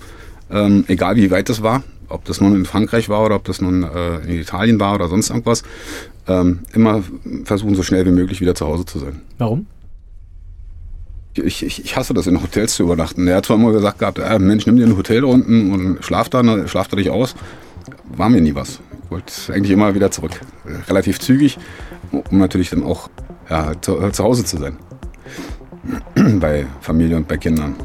ähm, 0.50 0.84
egal 0.88 1.16
wie 1.16 1.30
weit 1.30 1.50
es 1.50 1.62
war, 1.62 1.82
ob 2.08 2.24
das 2.24 2.40
nun 2.40 2.54
in 2.54 2.64
Frankreich 2.64 3.08
war 3.08 3.24
oder 3.24 3.36
ob 3.36 3.44
das 3.44 3.60
nun 3.60 3.82
äh, 3.82 4.18
in 4.20 4.40
Italien 4.40 4.80
war 4.80 4.94
oder 4.94 5.08
sonst 5.08 5.30
irgendwas, 5.30 5.62
ähm, 6.26 6.60
immer 6.72 7.02
versuchen, 7.44 7.74
so 7.74 7.82
schnell 7.82 8.06
wie 8.06 8.10
möglich 8.10 8.40
wieder 8.40 8.54
zu 8.54 8.66
Hause 8.66 8.84
zu 8.84 8.98
sein. 8.98 9.20
Warum? 9.38 9.66
Ich, 11.34 11.62
ich, 11.62 11.84
ich 11.84 11.96
hasse 11.96 12.14
das, 12.14 12.26
in 12.26 12.42
Hotels 12.42 12.74
zu 12.74 12.82
übernachten. 12.82 13.28
Er 13.28 13.36
hat 13.36 13.46
zwar 13.46 13.56
immer 13.56 13.72
gesagt 13.72 14.00
gehabt, 14.00 14.18
äh, 14.18 14.38
Mensch, 14.38 14.66
nimm 14.66 14.76
dir 14.76 14.86
ein 14.86 14.96
Hotel 14.96 15.24
unten 15.24 15.72
und 15.72 16.04
schlaf 16.04 16.28
da, 16.28 16.42
ne, 16.42 16.66
schlaf 16.66 16.88
da 16.88 16.96
dich 16.96 17.10
aus. 17.10 17.36
War 18.16 18.28
mir 18.28 18.40
nie 18.40 18.54
was. 18.54 18.80
Ich 19.04 19.10
wollte 19.10 19.32
eigentlich 19.52 19.70
immer 19.70 19.94
wieder 19.94 20.10
zurück. 20.10 20.40
Relativ 20.88 21.20
zügig, 21.20 21.58
um 22.10 22.38
natürlich 22.38 22.70
dann 22.70 22.82
auch 22.82 23.08
ja, 23.48 23.72
zu, 23.80 24.10
zu 24.10 24.24
Hause 24.24 24.44
zu 24.44 24.58
sein. 24.58 24.76
bei 26.40 26.66
Familie 26.80 27.16
und 27.16 27.28
bei 27.28 27.36
Kindern. 27.36 27.76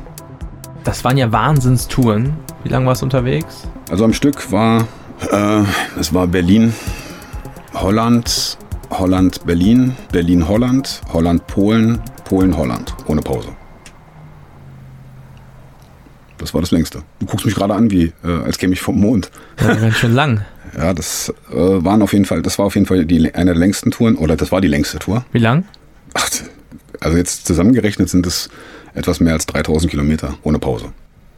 Das 0.84 1.04
waren 1.04 1.18
ja 1.18 1.32
Wahnsinnstouren. 1.32 2.34
Wie 2.64 2.70
lange 2.70 2.86
warst 2.86 3.02
du 3.02 3.06
unterwegs? 3.06 3.68
Also 3.90 4.06
am 4.06 4.14
Stück 4.14 4.52
war, 4.52 4.88
äh, 5.32 5.64
es 6.00 6.14
war 6.14 6.28
Berlin, 6.28 6.74
Holland, 7.74 8.58
Holland, 8.90 9.46
Berlin, 9.46 9.96
Berlin, 10.12 10.48
Holland, 10.48 11.02
Holland, 11.12 11.46
Polen, 11.48 12.00
Polen, 12.24 12.56
Holland, 12.56 12.96
ohne 13.08 13.22
Pause. 13.22 13.50
Das 16.38 16.54
war 16.54 16.62
das 16.62 16.72
längste. 16.72 17.04
Du 17.20 17.26
guckst 17.26 17.46
mich 17.46 17.56
gerade 17.56 17.74
an, 17.74 17.92
wie 17.92 18.14
äh, 18.24 18.44
als 18.46 18.58
käme 18.58 18.74
ich 18.74 18.82
vom 18.82 19.00
Mond. 19.00 19.30
Ja, 19.60 19.76
ganz 19.76 19.96
schön 19.96 20.14
lang. 20.14 20.46
ja, 20.78 20.94
das 20.94 21.34
äh, 21.52 21.56
waren 21.56 22.02
auf 22.02 22.14
jeden 22.14 22.26
Fall, 22.26 22.42
das 22.42 22.60
war 22.60 22.66
auf 22.66 22.76
jeden 22.76 22.86
Fall 22.86 23.06
die, 23.06 23.34
eine 23.34 23.52
der 23.52 23.60
längsten 23.60 23.92
Touren, 23.92 24.16
oder 24.16 24.36
das 24.38 24.52
war 24.52 24.62
die 24.62 24.68
längste 24.68 25.00
Tour. 25.00 25.26
Wie 25.32 25.40
lang? 25.40 25.66
Ach, 26.14 26.30
also 27.02 27.18
jetzt 27.18 27.46
zusammengerechnet 27.46 28.10
sind 28.10 28.26
es 28.26 28.50
etwas 28.94 29.20
mehr 29.20 29.34
als 29.34 29.46
3000 29.48 29.92
Kilometer 29.92 30.36
ohne 30.44 30.60
Pause. 30.60 30.94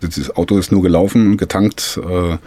Das 0.08 0.36
Auto 0.36 0.58
ist 0.58 0.72
nur 0.72 0.82
gelaufen, 0.82 1.38
getankt, 1.38 2.00
äh, 2.04 2.38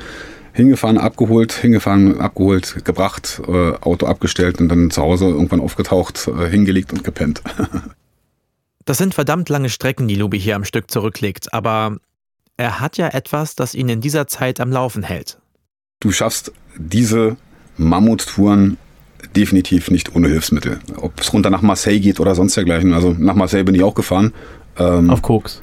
hingefahren, 0.52 0.98
abgeholt, 0.98 1.52
hingefahren, 1.52 2.20
abgeholt, 2.20 2.84
gebracht, 2.84 3.40
äh, 3.46 3.72
Auto 3.80 4.06
abgestellt 4.06 4.60
und 4.60 4.68
dann 4.68 4.90
zu 4.90 5.02
Hause 5.02 5.26
irgendwann 5.26 5.60
aufgetaucht, 5.60 6.28
äh, 6.28 6.48
hingelegt 6.48 6.92
und 6.92 7.04
gepennt. 7.04 7.42
das 8.84 8.98
sind 8.98 9.14
verdammt 9.14 9.48
lange 9.48 9.70
Strecken, 9.70 10.08
die 10.08 10.16
Lubi 10.16 10.38
hier 10.38 10.56
am 10.56 10.64
Stück 10.64 10.90
zurücklegt, 10.90 11.54
aber 11.54 11.98
er 12.56 12.80
hat 12.80 12.96
ja 12.96 13.08
etwas, 13.08 13.54
das 13.54 13.74
ihn 13.74 13.88
in 13.88 14.00
dieser 14.00 14.26
Zeit 14.26 14.60
am 14.60 14.72
Laufen 14.72 15.04
hält. 15.04 15.38
Du 16.00 16.10
schaffst 16.10 16.52
diese 16.76 17.36
Mammuttouren 17.76 18.76
definitiv 19.36 19.90
nicht 19.90 20.14
ohne 20.14 20.28
Hilfsmittel. 20.28 20.80
Ob 20.96 21.20
es 21.20 21.32
runter 21.32 21.50
nach 21.50 21.62
Marseille 21.62 22.00
geht 22.00 22.20
oder 22.20 22.34
sonst 22.34 22.56
dergleichen. 22.56 22.94
Also 22.94 23.14
nach 23.16 23.34
Marseille 23.34 23.64
bin 23.64 23.74
ich 23.74 23.82
auch 23.82 23.94
gefahren. 23.94 24.32
Ähm, 24.76 25.10
auf 25.10 25.22
Koks? 25.22 25.62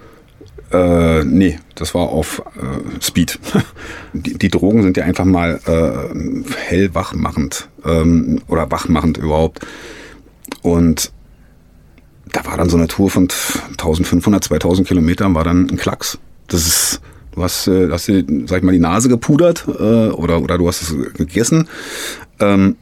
Äh, 0.76 1.24
nee, 1.24 1.58
das 1.76 1.96
war 1.96 2.10
auf 2.10 2.42
äh, 2.58 3.02
Speed. 3.02 3.40
die, 4.14 4.38
die, 4.38 4.50
Drogen 4.50 4.84
sind 4.84 4.98
ja 4.98 5.06
einfach 5.06 5.24
mal 5.24 5.62
äh, 5.66 6.50
hellwachmachend 6.68 7.70
ähm, 7.86 8.42
oder 8.48 8.70
wachmachend 8.72 9.18
überhaupt. 9.18 9.66
Und 10.62 11.14
da 12.34 12.46
war 12.46 12.58
dann 12.58 12.70
so 12.70 12.76
eine 12.76 12.88
Tour 12.88 13.10
von 13.10 13.30
1500, 13.72 14.44
2000 14.44 14.88
Kilometern, 14.88 15.34
war 15.34 15.46
dann 15.46 15.70
ein 15.70 15.78
Klacks. 15.78 16.18
Das 16.48 16.68
ist, 16.68 17.02
du 17.32 17.44
hast, 17.44 17.68
äh, 17.68 17.90
hast 17.90 18.10
dir, 18.10 18.26
sag 18.46 18.58
ich 18.58 18.64
mal, 18.64 18.74
die 18.74 18.80
Nase 18.80 19.08
gepudert 19.08 19.66
äh, 19.68 20.10
oder, 20.10 20.42
oder 20.42 20.58
du 20.58 20.68
hast 20.68 20.82
es 20.82 21.14
gegessen. 21.14 21.70
Ähm, 22.40 22.76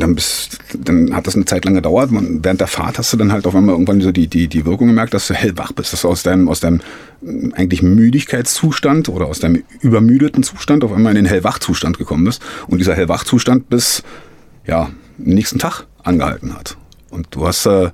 dann, 0.00 0.14
bist, 0.14 0.58
dann 0.78 1.14
hat 1.14 1.26
das 1.26 1.34
eine 1.34 1.44
Zeit 1.44 1.64
lang 1.64 1.74
gedauert. 1.74 2.10
Und 2.10 2.44
während 2.44 2.60
der 2.60 2.66
Fahrt 2.66 2.98
hast 2.98 3.12
du 3.12 3.16
dann 3.16 3.32
halt 3.32 3.46
auf 3.46 3.54
einmal 3.54 3.74
irgendwann 3.74 4.00
so 4.00 4.12
die, 4.12 4.28
die, 4.28 4.48
die 4.48 4.64
Wirkung 4.64 4.88
gemerkt, 4.88 5.14
dass 5.14 5.28
du 5.28 5.34
hellwach 5.34 5.72
bist, 5.72 5.92
dass 5.92 6.02
du 6.02 6.08
aus 6.08 6.22
deinem, 6.22 6.48
aus 6.48 6.60
deinem 6.60 6.80
äh, 7.24 7.52
eigentlich 7.54 7.82
Müdigkeitszustand 7.82 9.08
oder 9.08 9.26
aus 9.26 9.40
deinem 9.40 9.62
übermüdeten 9.80 10.42
Zustand 10.42 10.84
auf 10.84 10.92
einmal 10.92 11.12
in 11.12 11.24
den 11.24 11.26
Hellwachzustand 11.26 11.98
gekommen 11.98 12.24
bist. 12.24 12.42
Und 12.66 12.78
dieser 12.78 12.94
Hellwachzustand 12.94 13.68
bis 13.68 14.02
ja, 14.66 14.90
nächsten 15.18 15.58
Tag 15.58 15.86
angehalten 16.02 16.54
hat. 16.54 16.76
Und 17.10 17.28
du 17.30 17.46
hast 17.46 17.66
äh, 17.66 17.90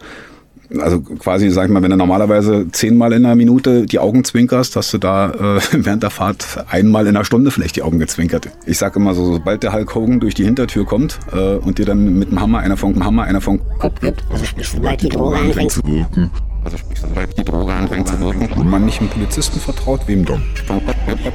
also 0.81 1.01
quasi, 1.01 1.51
sag 1.51 1.67
ich 1.67 1.71
mal, 1.71 1.83
wenn 1.83 1.91
du 1.91 1.97
normalerweise 1.97 2.67
zehnmal 2.71 3.13
in 3.13 3.25
einer 3.25 3.35
Minute 3.35 3.87
die 3.87 3.99
Augen 3.99 4.25
zwinkerst, 4.25 4.77
hast 4.77 4.93
du 4.93 4.99
da 4.99 5.31
äh, 5.31 5.61
während 5.73 6.03
der 6.03 6.11
Fahrt 6.11 6.65
einmal 6.69 7.07
in 7.07 7.17
einer 7.17 7.25
Stunde 7.25 7.51
vielleicht 7.51 7.77
die 7.77 7.83
Augen 7.83 7.99
gezwinkert. 7.99 8.49
Ich 8.67 8.79
sag 8.79 8.97
immer 8.97 9.15
so, 9.15 9.33
sobald 9.33 9.63
der 9.63 9.73
Hulk 9.73 9.95
Hogan 9.95 10.21
durch 10.21 10.35
die 10.35 10.45
Hintertür 10.45 10.85
kommt 10.85 11.19
äh, 11.33 11.57
und 11.57 11.79
dir 11.79 11.87
dann 11.87 12.19
mit 12.19 12.31
dem 12.31 12.41
Hammer, 12.41 12.61
einer 12.61 12.77
von 12.77 12.95
dem 12.95 13.05
Hammer, 13.05 13.25
einer 13.25 13.41
von 13.41 13.61
Kopf 13.79 14.01
gibt, 14.01 14.25
also 14.31 14.45
sprich, 14.45 14.69
sobald 14.69 15.03
die 15.03 15.09
Droge 15.09 15.37
anfängt 15.37 15.73
zu 15.73 15.81
wirken. 15.85 16.31
Also 16.65 16.77
sprich, 16.77 17.01
sobald 17.01 17.37
die 17.37 17.45
Droge 17.45 17.73
anfängt 17.73 18.09
zu 18.09 18.21
wirken. 18.21 18.49
Wenn 18.57 18.71
man 18.71 18.85
nicht 18.85 19.01
einem 19.01 19.11
Polizisten 19.11 19.59
vertraut, 19.59 20.03
wem 20.07 20.25
dann? 20.25 20.43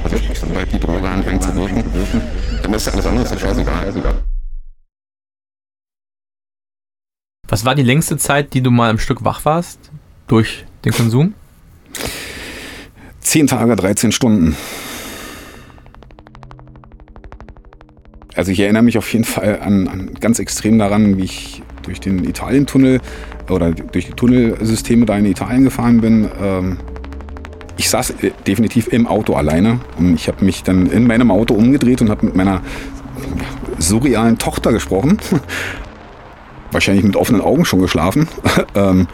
Also 0.04 0.16
sprich, 0.16 0.38
sobald 0.38 0.72
die 0.72 0.80
Droge 0.80 1.08
anfängt 1.08 1.42
zu 1.42 1.54
wirken, 1.54 1.84
dann 2.62 2.74
ist 2.74 2.88
alles 2.88 3.06
andere 3.06 3.38
scheißegal. 3.38 3.92
Was 7.50 7.64
war 7.64 7.74
die 7.74 7.82
längste 7.82 8.18
Zeit, 8.18 8.52
die 8.52 8.60
du 8.60 8.70
mal 8.70 8.90
am 8.90 8.98
Stück 8.98 9.24
wach 9.24 9.46
warst 9.46 9.90
durch 10.26 10.66
den 10.84 10.92
Konsum? 10.92 11.32
Zehn 13.20 13.46
Tage, 13.46 13.74
13 13.74 14.12
Stunden. 14.12 14.54
Also 18.34 18.52
ich 18.52 18.60
erinnere 18.60 18.82
mich 18.82 18.98
auf 18.98 19.10
jeden 19.12 19.24
Fall 19.24 19.60
an, 19.60 19.88
an 19.88 20.14
ganz 20.20 20.38
extrem 20.38 20.78
daran, 20.78 21.16
wie 21.16 21.24
ich 21.24 21.62
durch 21.82 22.00
den 22.00 22.22
Italientunnel 22.24 23.00
oder 23.48 23.72
durch 23.72 24.06
die 24.06 24.12
Tunnelsysteme 24.12 25.06
da 25.06 25.16
in 25.16 25.24
Italien 25.24 25.64
gefahren 25.64 26.02
bin. 26.02 26.28
Ähm, 26.40 26.76
ich 27.78 27.88
saß 27.88 28.10
äh, 28.22 28.30
definitiv 28.46 28.88
im 28.88 29.06
Auto 29.06 29.34
alleine 29.34 29.80
und 29.98 30.14
ich 30.14 30.28
habe 30.28 30.44
mich 30.44 30.64
dann 30.64 30.86
in 30.90 31.06
meinem 31.06 31.30
Auto 31.30 31.54
umgedreht 31.54 32.02
und 32.02 32.10
habe 32.10 32.26
mit 32.26 32.36
meiner 32.36 32.60
surrealen 33.78 34.36
Tochter 34.36 34.70
gesprochen. 34.70 35.18
Wahrscheinlich 36.70 37.04
mit 37.04 37.16
offenen 37.16 37.40
Augen 37.40 37.64
schon 37.64 37.80
geschlafen. 37.80 38.28
ähm, 38.74 39.08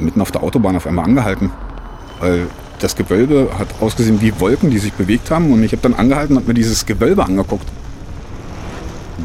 mitten 0.00 0.20
auf 0.20 0.32
der 0.32 0.42
Autobahn 0.42 0.76
auf 0.76 0.86
einmal 0.86 1.04
angehalten. 1.04 1.50
Weil 2.20 2.46
das 2.80 2.96
Gewölbe 2.96 3.50
hat 3.58 3.68
ausgesehen 3.80 4.20
wie 4.20 4.38
Wolken, 4.40 4.70
die 4.70 4.78
sich 4.78 4.92
bewegt 4.92 5.30
haben. 5.30 5.52
Und 5.52 5.62
ich 5.62 5.72
habe 5.72 5.82
dann 5.82 5.94
angehalten 5.94 6.36
und 6.36 6.46
mir 6.46 6.54
dieses 6.54 6.86
Gewölbe 6.86 7.24
angeguckt. 7.24 7.66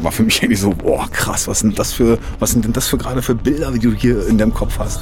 War 0.02 0.12
für 0.12 0.22
mich 0.22 0.36
irgendwie 0.42 0.56
so, 0.56 0.70
boah, 0.70 1.08
krass, 1.10 1.48
was 1.48 1.60
sind 1.60 1.78
das 1.78 1.92
für, 1.92 2.18
was 2.38 2.52
sind 2.52 2.64
denn 2.64 2.72
das 2.72 2.88
für 2.88 2.98
gerade 2.98 3.22
für 3.22 3.34
Bilder, 3.34 3.70
die 3.72 3.78
du 3.78 3.92
hier 3.92 4.26
in 4.26 4.38
deinem 4.38 4.54
Kopf 4.54 4.78
hast? 4.78 5.00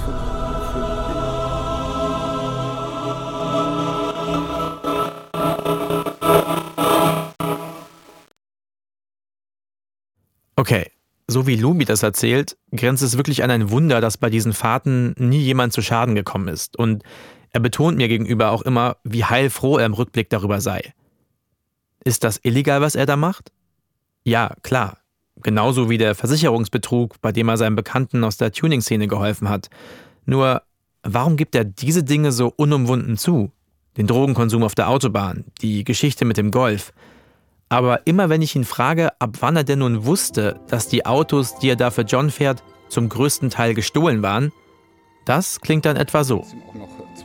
Okay, 10.57 10.91
so 11.29 11.47
wie 11.47 11.57
Lumi 11.57 11.85
das 11.85 12.03
erzählt, 12.03 12.57
grenzt 12.73 13.03
es 13.03 13.17
wirklich 13.17 13.45
an 13.45 13.51
ein 13.51 13.71
Wunder, 13.71 14.01
dass 14.01 14.17
bei 14.17 14.31
diesen 14.31 14.55
Fahrten 14.55 15.15
nie 15.19 15.41
jemand 15.41 15.75
zu 15.75 15.83
Schaden 15.83 16.15
gekommen 16.15 16.49
ist. 16.49 16.79
Und 16.79 17.03
er 17.51 17.61
betont 17.61 17.99
mir 17.99 18.09
gegenüber 18.09 18.51
auch 18.51 18.63
immer, 18.63 18.97
wie 19.05 19.25
heilfroh 19.25 19.77
er 19.77 19.87
im 19.87 19.93
Rückblick 19.93 20.31
darüber 20.31 20.61
sei. 20.61 20.95
Ist 22.03 22.25
das 22.25 22.41
illegal, 22.43 22.81
was 22.81 22.95
er 22.95 23.05
da 23.05 23.17
macht? 23.17 23.53
Ja, 24.25 24.55
klar. 24.63 24.99
Genauso 25.43 25.91
wie 25.91 25.99
der 25.99 26.15
Versicherungsbetrug, 26.15 27.21
bei 27.21 27.31
dem 27.31 27.49
er 27.49 27.59
seinem 27.59 27.77
Bekannten 27.77 28.25
aus 28.25 28.39
der 28.39 28.51
Tuning-Szene 28.51 29.07
geholfen 29.07 29.49
hat. 29.49 29.69
Nur, 30.25 30.63
warum 31.03 31.37
gibt 31.37 31.55
er 31.55 31.65
diese 31.65 32.03
Dinge 32.03 32.33
so 32.33 32.53
unumwunden 32.57 33.17
zu? 33.17 33.53
Den 33.97 34.07
Drogenkonsum 34.07 34.63
auf 34.63 34.75
der 34.75 34.89
Autobahn, 34.89 35.45
die 35.61 35.85
Geschichte 35.85 36.25
mit 36.25 36.39
dem 36.39 36.51
Golf. 36.51 36.93
Aber 37.69 38.07
immer 38.07 38.29
wenn 38.29 38.43
ich 38.43 38.57
ihn 38.57 38.65
frage, 38.65 39.11
ab 39.21 39.37
wann 39.41 39.57
er 39.57 39.65
denn 39.65 39.81
nun 39.81 40.07
wusste, 40.07 40.61
dass 40.69 40.89
die 40.89 41.07
Autos, 41.07 41.59
die 41.59 41.71
er 41.71 41.77
da 41.77 41.91
für 41.91 42.03
John 42.03 42.31
fährt, 42.31 42.63
zum 42.89 43.09
größten 43.09 43.51
Teil 43.51 43.75
gestohlen 43.75 44.23
waren, 44.23 44.53
das 45.25 45.61
klingt 45.61 45.85
dann 45.85 45.97
etwa 45.97 46.25
so 46.25 46.47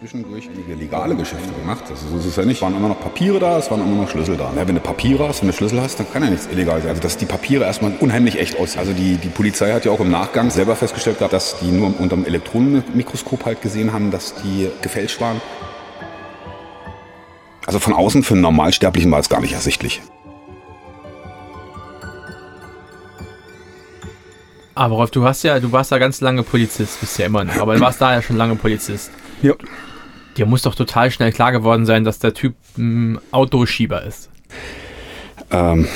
zwischendurch 0.04 0.50
einige 0.50 0.74
legale 0.74 1.16
Geschäfte 1.16 1.52
gemacht. 1.54 1.84
Also 1.90 2.08
so 2.10 2.18
ist 2.18 2.26
es 2.26 2.36
ja 2.36 2.44
nicht. 2.44 2.58
Es 2.58 2.62
waren 2.62 2.76
immer 2.76 2.90
noch 2.90 3.00
Papiere 3.00 3.40
da, 3.40 3.58
es 3.58 3.72
waren 3.72 3.82
immer 3.82 4.02
noch 4.02 4.10
Schlüssel 4.10 4.36
da. 4.36 4.52
Ja, 4.56 4.68
wenn 4.68 4.76
du 4.76 4.82
Papiere 4.82 5.30
hast, 5.30 5.42
wenn 5.42 5.48
du 5.48 5.54
Schlüssel 5.54 5.82
hast, 5.82 5.98
dann 5.98 6.12
kann 6.12 6.24
ja 6.24 6.30
nichts 6.30 6.48
illegal 6.52 6.82
sein. 6.82 6.90
Also 6.90 7.02
dass 7.02 7.16
die 7.16 7.26
Papiere 7.26 7.64
erstmal 7.64 7.94
unheimlich 8.02 8.38
echt 8.38 8.60
aussehen. 8.60 8.80
Also 8.80 8.92
die, 8.92 9.16
die 9.16 9.30
Polizei 9.30 9.72
hat 9.72 9.86
ja 9.86 9.92
auch 9.92 10.02
im 10.02 10.12
Nachgang 10.12 10.50
selber 10.50 10.76
festgestellt 10.76 11.20
gehabt, 11.20 11.34
dass 11.34 11.58
die 11.60 11.72
nur 11.72 11.94
unter 12.00 12.18
dem 12.18 12.26
Elektronenmikroskop 12.26 13.46
halt 13.46 13.62
gesehen 13.62 13.94
haben, 13.94 14.12
dass 14.12 14.36
die 14.36 14.70
gefälscht 14.82 15.22
waren. 15.22 15.40
Also 17.66 17.80
von 17.80 17.94
außen 17.94 18.24
für 18.24 18.34
einen 18.34 18.42
Normalsterblichen 18.42 19.10
war 19.10 19.20
es 19.20 19.30
gar 19.30 19.40
nicht 19.40 19.54
ersichtlich. 19.54 20.02
Aber 24.76 24.96
Rolf, 24.96 25.12
du 25.12 25.24
hast 25.24 25.44
ja, 25.44 25.60
du 25.60 25.72
warst 25.72 25.92
ja 25.92 25.98
ganz 26.00 26.20
lange 26.22 26.44
Polizist, 26.44 27.00
bist 27.00 27.18
ja 27.20 27.28
immer 27.28 27.44
noch, 27.44 27.58
aber 27.58 27.76
du 27.76 27.82
warst 27.82 28.02
da 28.02 28.14
ja 28.14 28.22
schon 28.22 28.38
lange 28.38 28.56
Polizist. 28.56 29.12
Ja. 29.42 29.54
Dir 30.36 30.48
muss 30.48 30.64
doch 30.64 30.74
total 30.74 31.12
schnell 31.12 31.32
klar 31.32 31.52
geworden 31.52 31.86
sein, 31.86 32.04
dass 32.04 32.18
der 32.18 32.34
Typ 32.34 32.56
ein 32.78 33.20
Autoschieber 33.32 34.02
ist. 34.04 34.32
Ähm. 35.52 35.88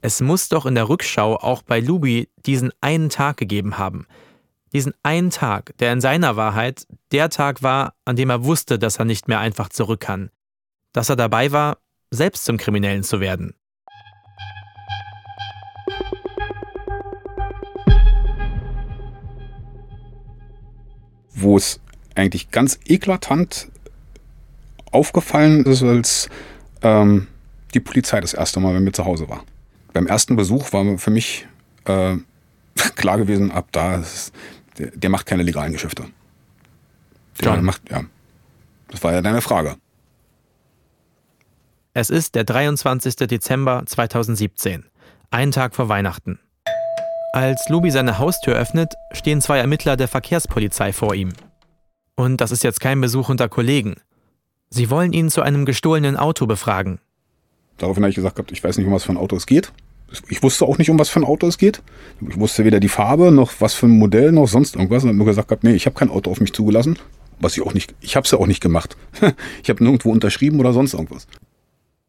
Es 0.00 0.20
muss 0.20 0.48
doch 0.48 0.66
in 0.66 0.74
der 0.74 0.88
Rückschau 0.88 1.36
auch 1.36 1.62
bei 1.62 1.80
Lubi 1.80 2.28
diesen 2.44 2.72
einen 2.80 3.08
Tag 3.08 3.36
gegeben 3.36 3.78
haben. 3.78 4.06
Diesen 4.72 4.94
einen 5.02 5.30
Tag, 5.30 5.76
der 5.78 5.92
in 5.92 6.00
seiner 6.00 6.36
Wahrheit 6.36 6.86
der 7.12 7.30
Tag 7.30 7.62
war, 7.62 7.94
an 8.04 8.16
dem 8.16 8.30
er 8.30 8.44
wusste, 8.44 8.78
dass 8.78 8.98
er 8.98 9.04
nicht 9.04 9.28
mehr 9.28 9.40
einfach 9.40 9.68
zurück 9.68 10.00
kann. 10.00 10.30
Dass 10.92 11.08
er 11.08 11.16
dabei 11.16 11.52
war, 11.52 11.78
selbst 12.10 12.44
zum 12.44 12.56
Kriminellen 12.56 13.02
zu 13.02 13.20
werden. 13.20 13.54
Wo 21.40 21.56
es 21.56 21.80
eigentlich 22.14 22.50
ganz 22.50 22.78
eklatant 22.86 23.68
aufgefallen 24.90 25.64
ist, 25.64 25.82
als 25.82 26.28
ähm, 26.82 27.26
die 27.74 27.80
Polizei 27.80 28.20
das 28.20 28.34
erste 28.34 28.60
Mal 28.60 28.72
bei 28.72 28.80
mir 28.80 28.92
zu 28.92 29.04
Hause 29.04 29.28
war. 29.28 29.44
Beim 29.92 30.06
ersten 30.06 30.36
Besuch 30.36 30.72
war 30.72 30.98
für 30.98 31.10
mich 31.10 31.46
äh, 31.84 32.16
klar 32.96 33.18
gewesen, 33.18 33.50
ab 33.50 33.68
da, 33.72 33.96
ist, 33.96 34.32
der, 34.78 34.90
der, 34.90 35.10
macht 35.10 35.26
keine 35.26 35.42
legalen 35.42 35.72
Geschäfte. 35.72 36.04
Der 37.40 37.54
John. 37.54 37.64
macht, 37.64 37.82
ja. 37.90 38.04
Das 38.88 39.02
war 39.02 39.12
ja 39.12 39.20
deine 39.20 39.40
Frage. 39.40 39.76
Es 41.94 42.10
ist 42.10 42.34
der 42.34 42.44
23. 42.44 43.16
Dezember 43.16 43.82
2017, 43.84 44.84
ein 45.30 45.50
Tag 45.50 45.74
vor 45.74 45.88
Weihnachten. 45.88 46.38
Als 47.32 47.68
Lubi 47.68 47.90
seine 47.90 48.18
Haustür 48.18 48.54
öffnet, 48.54 48.94
stehen 49.12 49.42
zwei 49.42 49.58
Ermittler 49.58 49.96
der 49.96 50.08
Verkehrspolizei 50.08 50.92
vor 50.92 51.14
ihm. 51.14 51.34
Und 52.16 52.40
das 52.40 52.50
ist 52.50 52.64
jetzt 52.64 52.80
kein 52.80 53.00
Besuch 53.00 53.28
unter 53.28 53.48
Kollegen. 53.48 53.96
Sie 54.70 54.90
wollen 54.90 55.12
ihn 55.12 55.28
zu 55.30 55.42
einem 55.42 55.66
gestohlenen 55.66 56.16
Auto 56.16 56.46
befragen. 56.46 57.00
Daraufhin 57.76 58.02
habe 58.02 58.10
ich 58.10 58.16
gesagt, 58.16 58.50
ich 58.50 58.64
weiß 58.64 58.78
nicht, 58.78 58.86
um 58.86 58.92
was 58.92 59.04
für 59.04 59.12
ein 59.12 59.18
Auto 59.18 59.36
es 59.36 59.46
geht. 59.46 59.72
Ich 60.28 60.42
wusste 60.42 60.64
auch 60.64 60.78
nicht, 60.78 60.90
um 60.90 60.98
was 60.98 61.10
für 61.10 61.20
ein 61.20 61.24
Auto 61.24 61.46
es 61.46 61.58
geht. 61.58 61.82
Ich 62.26 62.38
wusste 62.38 62.64
weder 62.64 62.80
die 62.80 62.88
Farbe, 62.88 63.30
noch 63.30 63.52
was 63.60 63.74
für 63.74 63.86
ein 63.86 63.98
Modell, 63.98 64.32
noch 64.32 64.48
sonst 64.48 64.76
irgendwas. 64.76 65.02
Und 65.02 65.10
habe 65.10 65.18
nur 65.18 65.26
gesagt, 65.26 65.64
nee, 65.64 65.74
ich 65.74 65.84
habe 65.84 65.96
kein 65.96 66.10
Auto 66.10 66.30
auf 66.30 66.40
mich 66.40 66.54
zugelassen. 66.54 66.98
Was 67.40 67.56
ich 67.56 67.62
auch 67.62 67.74
nicht, 67.74 67.94
ich 68.00 68.16
habe 68.16 68.24
es 68.24 68.30
ja 68.30 68.38
auch 68.38 68.46
nicht 68.46 68.60
gemacht. 68.60 68.96
Ich 69.62 69.68
habe 69.68 69.84
nirgendwo 69.84 70.10
unterschrieben 70.10 70.58
oder 70.60 70.72
sonst 70.72 70.94
irgendwas. 70.94 71.26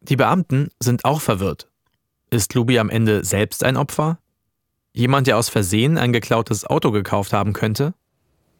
Die 0.00 0.16
Beamten 0.16 0.70
sind 0.80 1.04
auch 1.04 1.20
verwirrt. 1.20 1.68
Ist 2.30 2.54
Lubi 2.54 2.78
am 2.78 2.88
Ende 2.88 3.22
selbst 3.22 3.64
ein 3.64 3.76
Opfer? 3.76 4.18
Jemand, 4.92 5.26
der 5.26 5.38
aus 5.38 5.48
Versehen 5.48 5.98
ein 5.98 6.12
geklautes 6.12 6.64
Auto 6.64 6.90
gekauft 6.90 7.32
haben 7.32 7.52
könnte? 7.52 7.94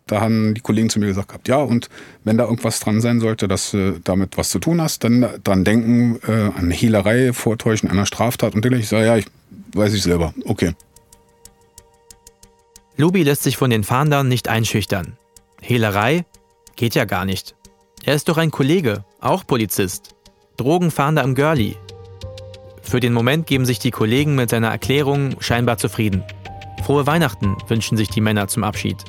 Da 0.06 0.20
haben 0.20 0.54
die 0.54 0.60
Kollegen 0.60 0.90
zu 0.90 0.98
mir 0.98 1.06
gesagt 1.06 1.28
gehabt, 1.28 1.48
ja, 1.48 1.58
und 1.58 1.88
wenn 2.24 2.36
da 2.36 2.44
irgendwas 2.44 2.80
dran 2.80 3.00
sein 3.00 3.20
sollte, 3.20 3.46
dass 3.46 3.70
du 3.70 4.00
damit 4.02 4.36
was 4.36 4.50
zu 4.50 4.58
tun 4.58 4.80
hast, 4.80 5.04
dann 5.04 5.26
dran 5.44 5.64
denken, 5.64 6.18
äh, 6.26 6.50
an 6.56 6.70
Hehlerei, 6.70 7.32
Vortäuschen 7.32 7.88
einer 7.88 8.06
Straftat 8.06 8.54
und 8.54 8.64
ich 8.64 8.88
sage, 8.88 9.06
ja, 9.06 9.16
ich 9.16 9.26
weiß 9.72 9.92
ich 9.94 10.02
selber, 10.02 10.34
okay. 10.46 10.74
Lubi 12.96 13.22
lässt 13.22 13.44
sich 13.44 13.56
von 13.56 13.70
den 13.70 13.84
Fahndern 13.84 14.28
nicht 14.28 14.48
einschüchtern. 14.48 15.16
Hehlerei? 15.60 16.24
Geht 16.76 16.94
ja 16.94 17.04
gar 17.04 17.24
nicht. 17.24 17.54
Er 18.04 18.14
ist 18.14 18.28
doch 18.28 18.36
ein 18.36 18.50
Kollege, 18.50 19.04
auch 19.20 19.46
Polizist. 19.46 20.14
Drogenfahnder 20.56 21.22
im 21.22 21.34
Girlie. 21.34 21.76
Für 22.90 22.98
den 22.98 23.12
Moment 23.12 23.46
geben 23.46 23.66
sich 23.66 23.78
die 23.78 23.92
Kollegen 23.92 24.34
mit 24.34 24.50
seiner 24.50 24.66
Erklärung 24.66 25.40
scheinbar 25.40 25.78
zufrieden. 25.78 26.24
Frohe 26.82 27.06
Weihnachten 27.06 27.56
wünschen 27.68 27.96
sich 27.96 28.08
die 28.08 28.20
Männer 28.20 28.48
zum 28.48 28.64
Abschied. 28.64 29.04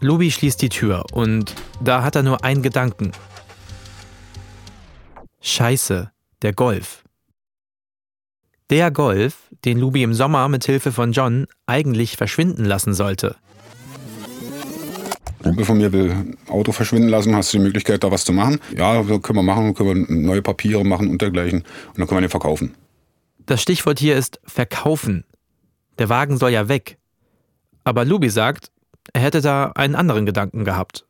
Lubi 0.00 0.30
schließt 0.30 0.62
die 0.62 0.70
Tür 0.70 1.04
und 1.12 1.54
da 1.82 2.02
hat 2.02 2.16
er 2.16 2.22
nur 2.22 2.42
einen 2.42 2.62
Gedanken. 2.62 3.12
Scheiße, 5.42 6.10
der 6.40 6.52
Golf. 6.54 7.04
Der 8.70 8.90
Golf, 8.90 9.36
den 9.66 9.76
Lubi 9.76 10.02
im 10.02 10.14
Sommer 10.14 10.48
mit 10.48 10.64
Hilfe 10.64 10.90
von 10.90 11.12
John 11.12 11.46
eigentlich 11.66 12.16
verschwinden 12.16 12.64
lassen 12.64 12.94
sollte. 12.94 13.36
Kumpel 15.44 15.66
von 15.66 15.76
mir 15.76 15.92
will 15.92 16.36
Auto 16.48 16.72
verschwinden 16.72 17.10
lassen, 17.10 17.36
hast 17.36 17.52
du 17.52 17.58
die 17.58 17.64
Möglichkeit, 17.64 18.02
da 18.02 18.10
was 18.10 18.24
zu 18.24 18.32
machen? 18.32 18.60
Ja, 18.76 19.02
können 19.02 19.38
wir 19.38 19.42
machen, 19.42 19.74
können 19.74 20.08
wir 20.08 20.16
neue 20.16 20.40
Papiere 20.40 20.84
machen 20.84 21.10
und 21.10 21.20
dergleichen. 21.20 21.60
Und 21.60 21.98
dann 21.98 22.06
können 22.08 22.16
wir 22.16 22.22
den 22.22 22.30
verkaufen. 22.30 22.74
Das 23.44 23.60
Stichwort 23.60 23.98
hier 23.98 24.16
ist 24.16 24.40
verkaufen. 24.44 25.24
Der 25.98 26.08
Wagen 26.08 26.38
soll 26.38 26.50
ja 26.50 26.68
weg. 26.68 26.96
Aber 27.84 28.06
Lubi 28.06 28.30
sagt, 28.30 28.70
er 29.12 29.20
hätte 29.20 29.42
da 29.42 29.70
einen 29.74 29.94
anderen 29.94 30.24
Gedanken 30.24 30.64
gehabt. 30.64 31.04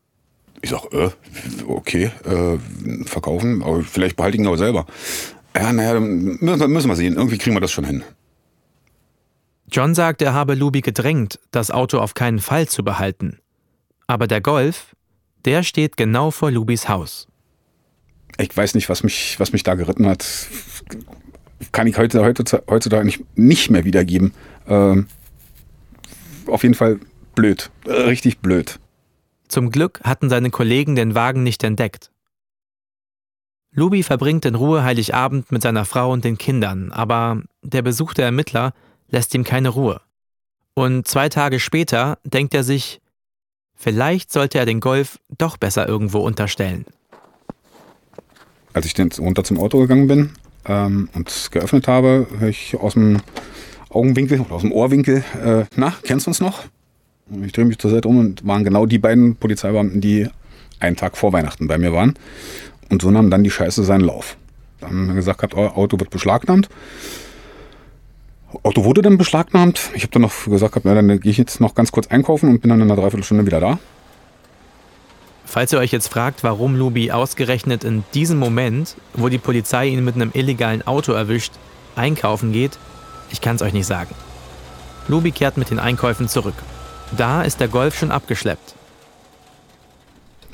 Ich 0.62 0.70
sag, 0.70 0.92
äh, 0.92 1.10
okay, 1.68 2.10
äh, 2.24 2.58
verkaufen, 3.06 3.62
aber 3.62 3.82
vielleicht 3.82 4.16
behalte 4.16 4.36
ich 4.36 4.40
ihn 4.40 4.48
aber 4.48 4.58
selber. 4.58 4.86
Ja, 5.56 5.72
naja, 5.72 6.00
müssen, 6.00 6.72
müssen 6.72 6.88
wir 6.88 6.96
sehen. 6.96 7.14
Irgendwie 7.14 7.38
kriegen 7.38 7.54
wir 7.54 7.60
das 7.60 7.70
schon 7.70 7.84
hin. 7.84 8.02
John 9.70 9.94
sagt, 9.94 10.22
er 10.22 10.34
habe 10.34 10.54
Luby 10.54 10.80
gedrängt, 10.80 11.38
das 11.52 11.70
Auto 11.70 11.98
auf 11.98 12.14
keinen 12.14 12.40
Fall 12.40 12.66
zu 12.66 12.82
behalten. 12.82 13.38
Aber 14.06 14.26
der 14.26 14.40
Golf, 14.40 14.94
der 15.44 15.62
steht 15.62 15.96
genau 15.96 16.30
vor 16.30 16.50
Lubis 16.50 16.88
Haus. 16.88 17.28
Ich 18.38 18.56
weiß 18.56 18.74
nicht, 18.74 18.88
was 18.88 19.02
mich, 19.02 19.38
was 19.38 19.52
mich 19.52 19.62
da 19.62 19.74
geritten 19.74 20.06
hat. 20.06 20.26
kann 21.72 21.86
ich 21.86 21.96
heute, 21.96 22.22
heute 22.22 22.62
heutzutage 22.68 23.04
nicht, 23.04 23.24
nicht 23.36 23.70
mehr 23.70 23.84
wiedergeben. 23.84 24.32
Ähm, 24.66 25.06
auf 26.46 26.62
jeden 26.62 26.74
Fall 26.74 26.98
blöd, 27.34 27.70
richtig 27.86 28.38
blöd. 28.38 28.78
Zum 29.48 29.70
Glück 29.70 30.00
hatten 30.04 30.30
seine 30.30 30.50
Kollegen 30.50 30.96
den 30.96 31.14
Wagen 31.14 31.42
nicht 31.42 31.62
entdeckt. 31.64 32.10
Lubi 33.72 34.02
verbringt 34.02 34.44
in 34.44 34.54
Ruhe 34.54 34.84
Heiligabend 34.84 35.50
mit 35.50 35.62
seiner 35.62 35.84
Frau 35.84 36.12
und 36.12 36.24
den 36.24 36.38
Kindern, 36.38 36.92
aber 36.92 37.42
der 37.62 37.82
Besuch 37.82 38.14
der 38.14 38.26
Ermittler 38.26 38.72
lässt 39.08 39.34
ihm 39.34 39.44
keine 39.44 39.70
Ruhe. 39.70 40.00
Und 40.74 41.08
zwei 41.08 41.28
Tage 41.28 41.60
später 41.60 42.18
denkt 42.24 42.54
er 42.54 42.64
sich, 42.64 43.00
vielleicht 43.76 44.32
sollte 44.32 44.58
er 44.58 44.66
den 44.66 44.80
Golf 44.80 45.18
doch 45.38 45.56
besser 45.56 45.88
irgendwo 45.88 46.20
unterstellen. 46.20 46.86
Als 48.72 48.86
ich 48.86 48.94
dann 48.94 49.10
runter 49.18 49.44
zum 49.44 49.58
Auto 49.58 49.78
gegangen 49.78 50.08
bin 50.08 50.30
ähm, 50.66 51.08
und 51.14 51.28
es 51.28 51.50
geöffnet 51.50 51.86
habe, 51.86 52.26
höre 52.38 52.48
ich 52.48 52.76
aus 52.76 52.94
dem 52.94 53.20
Augenwinkel 53.90 54.40
oder 54.40 54.52
aus 54.52 54.62
dem 54.62 54.72
Ohrwinkel, 54.72 55.24
äh, 55.42 55.64
na, 55.76 55.94
kennst 56.02 56.26
du 56.26 56.30
uns 56.30 56.40
noch? 56.40 56.64
Und 57.30 57.44
ich 57.44 57.52
drehe 57.52 57.64
mich 57.64 57.78
zur 57.78 57.90
Seite 57.90 58.08
um 58.08 58.18
und 58.18 58.46
waren 58.46 58.64
genau 58.64 58.86
die 58.86 58.98
beiden 58.98 59.36
Polizeibeamten, 59.36 60.00
die 60.00 60.28
einen 60.80 60.96
Tag 60.96 61.16
vor 61.16 61.32
Weihnachten 61.32 61.68
bei 61.68 61.78
mir 61.78 61.92
waren. 61.92 62.14
Und 62.90 63.02
so 63.02 63.10
nahm 63.10 63.30
dann 63.30 63.44
die 63.44 63.50
Scheiße 63.50 63.84
seinen 63.84 64.02
Lauf. 64.02 64.36
Dann 64.80 64.90
haben 64.90 65.08
wir 65.08 65.14
gesagt, 65.14 65.54
euer 65.54 65.76
Auto 65.76 65.98
wird 65.98 66.10
beschlagnahmt. 66.10 66.68
Auto 68.62 68.84
wurde 68.84 69.02
dann 69.02 69.18
beschlagnahmt. 69.18 69.90
Ich 69.94 70.02
habe 70.02 70.12
dann 70.12 70.22
noch 70.22 70.44
gesagt, 70.44 70.80
na, 70.84 70.94
dann 70.94 71.20
gehe 71.20 71.30
ich 71.30 71.38
jetzt 71.38 71.60
noch 71.60 71.74
ganz 71.74 71.92
kurz 71.92 72.06
einkaufen 72.08 72.48
und 72.48 72.60
bin 72.60 72.70
dann 72.70 72.80
in 72.80 72.90
einer 72.90 73.00
Dreiviertelstunde 73.00 73.46
wieder 73.46 73.60
da. 73.60 73.78
Falls 75.44 75.72
ihr 75.72 75.78
euch 75.78 75.92
jetzt 75.92 76.08
fragt, 76.08 76.42
warum 76.42 76.74
Lubi 76.74 77.12
ausgerechnet 77.12 77.84
in 77.84 78.02
diesem 78.14 78.38
Moment, 78.38 78.96
wo 79.12 79.28
die 79.28 79.38
Polizei 79.38 79.88
ihn 79.88 80.04
mit 80.04 80.14
einem 80.14 80.30
illegalen 80.34 80.86
Auto 80.86 81.12
erwischt, 81.12 81.52
einkaufen 81.96 82.52
geht, 82.52 82.78
ich 83.30 83.40
kann 83.40 83.56
es 83.56 83.62
euch 83.62 83.72
nicht 83.72 83.86
sagen. 83.86 84.14
Lubi 85.06 85.32
kehrt 85.32 85.56
mit 85.56 85.70
den 85.70 85.78
Einkäufen 85.78 86.28
zurück. 86.28 86.54
Da 87.16 87.42
ist 87.42 87.60
der 87.60 87.68
Golf 87.68 87.98
schon 87.98 88.10
abgeschleppt. 88.10 88.74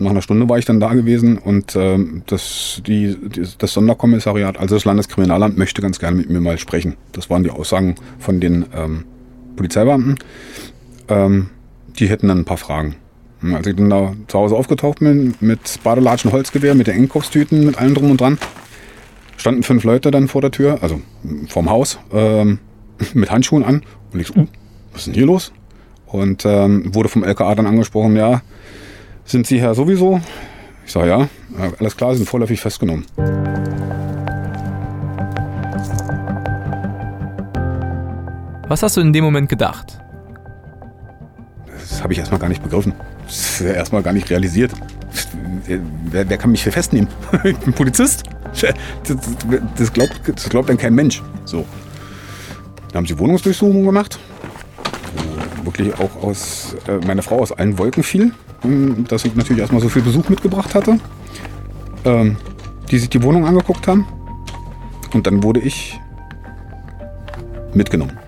Nach 0.01 0.11
einer 0.11 0.23
Stunde 0.23 0.49
war 0.49 0.59
ich 0.59 0.65
dann 0.65 0.81
da 0.81 0.95
gewesen 0.95 1.37
und 1.37 1.77
ähm, 1.77 2.23
das, 2.27 2.81
die, 2.87 3.17
das 3.59 3.75
Sonderkommissariat, 3.75 4.59
also 4.59 4.75
das 4.75 4.87
Landeskriminalamt, 4.87 5.59
möchte 5.59 5.83
ganz 5.83 5.99
gerne 5.99 6.17
mit 6.17 6.31
mir 6.31 6.41
mal 6.41 6.57
sprechen. 6.57 6.97
Das 7.13 7.29
waren 7.29 7.43
die 7.43 7.51
Aussagen 7.51 7.97
von 8.19 8.41
den 8.41 8.65
ähm, 8.75 9.05
Polizeibeamten. 9.57 10.17
Ähm, 11.09 11.51
die 11.99 12.09
hätten 12.09 12.29
dann 12.29 12.39
ein 12.39 12.45
paar 12.47 12.57
Fragen. 12.57 12.97
Als 13.43 13.67
ich 13.67 13.77
dann 13.77 13.91
da 13.91 14.15
zu 14.27 14.39
Hause 14.39 14.57
aufgetaucht 14.57 15.01
bin, 15.01 15.35
mit 15.41 15.83
Badelatschen, 15.83 16.33
Holzgewehr, 16.33 16.75
mit 16.75 16.87
den 16.87 16.97
Einkaufstüten, 16.97 17.67
mit 17.67 17.79
allem 17.79 17.95
drum 17.95 18.11
und 18.11 18.23
dran, 18.23 18.39
standen 19.37 19.63
fünf 19.63 19.85
Leute 19.85 20.11
dann 20.11 20.29
vor 20.29 20.41
der 20.41 20.51
Tür, 20.51 20.79
also 20.83 21.01
vorm 21.49 21.69
Haus, 21.69 21.99
ähm, 22.11 22.59
mit 23.13 23.31
Handschuhen 23.31 23.65
an. 23.65 23.83
Und 24.15 24.21
ich 24.21 24.29
so, 24.29 24.35
uh, 24.35 24.47
was 24.93 25.03
ist 25.03 25.07
denn 25.09 25.15
hier 25.15 25.27
los? 25.27 25.53
Und 26.07 26.47
ähm, 26.47 26.95
wurde 26.95 27.11
vom 27.11 27.23
LKA 27.23 27.55
dann 27.55 27.67
angesprochen, 27.67 28.17
ja, 28.17 28.41
sind 29.31 29.47
Sie 29.47 29.61
Herr 29.61 29.75
sowieso? 29.75 30.21
Ich 30.85 30.93
sage 30.93 31.09
ja, 31.09 31.29
alles 31.79 31.97
klar, 31.97 32.13
Sie 32.13 32.19
sind 32.19 32.29
vorläufig 32.29 32.61
festgenommen. 32.61 33.07
Was 38.69 38.83
hast 38.83 38.97
du 38.97 39.01
in 39.01 39.13
dem 39.13 39.25
Moment 39.25 39.49
gedacht? 39.49 39.99
Das 41.67 42.03
habe 42.03 42.13
ich 42.13 42.19
erstmal 42.19 42.41
gar 42.41 42.49
nicht 42.49 42.63
begriffen. 42.63 42.93
Das 43.27 43.61
erstmal 43.61 44.03
gar 44.03 44.13
nicht 44.13 44.31
realisiert. 44.31 44.73
Wer, 45.67 46.29
wer 46.29 46.39
kann 46.39 46.51
mich 46.51 46.63
hier 46.63 46.73
festnehmen? 46.73 47.09
ich 47.45 47.57
bin 47.59 47.73
Polizist. 47.73 48.25
Das, 48.61 48.75
das, 49.77 49.93
glaubt, 49.93 50.21
das 50.27 50.49
glaubt 50.49 50.69
dann 50.69 50.77
kein 50.77 50.95
Mensch. 50.95 51.23
So. 51.45 51.65
Dann 52.89 52.99
haben 52.99 53.07
sie 53.07 53.17
Wohnungsdurchsuchungen 53.19 53.85
gemacht, 53.85 54.19
wirklich 55.65 55.95
auch 55.95 56.23
aus 56.23 56.77
äh, 56.87 57.05
meine 57.07 57.23
Frau 57.23 57.41
aus 57.41 57.53
allen 57.53 57.79
Wolken 57.79 58.03
fiel 58.03 58.33
dass 58.63 59.25
ich 59.25 59.35
natürlich 59.35 59.61
erstmal 59.61 59.81
so 59.81 59.89
viel 59.89 60.03
Besuch 60.03 60.29
mitgebracht 60.29 60.75
hatte, 60.75 60.99
ähm, 62.05 62.37
die 62.91 62.99
sich 62.99 63.09
die 63.09 63.23
Wohnung 63.23 63.47
angeguckt 63.47 63.87
haben. 63.87 64.07
Und 65.13 65.27
dann 65.27 65.43
wurde 65.43 65.61
ich 65.61 65.99
mitgenommen 67.73 68.19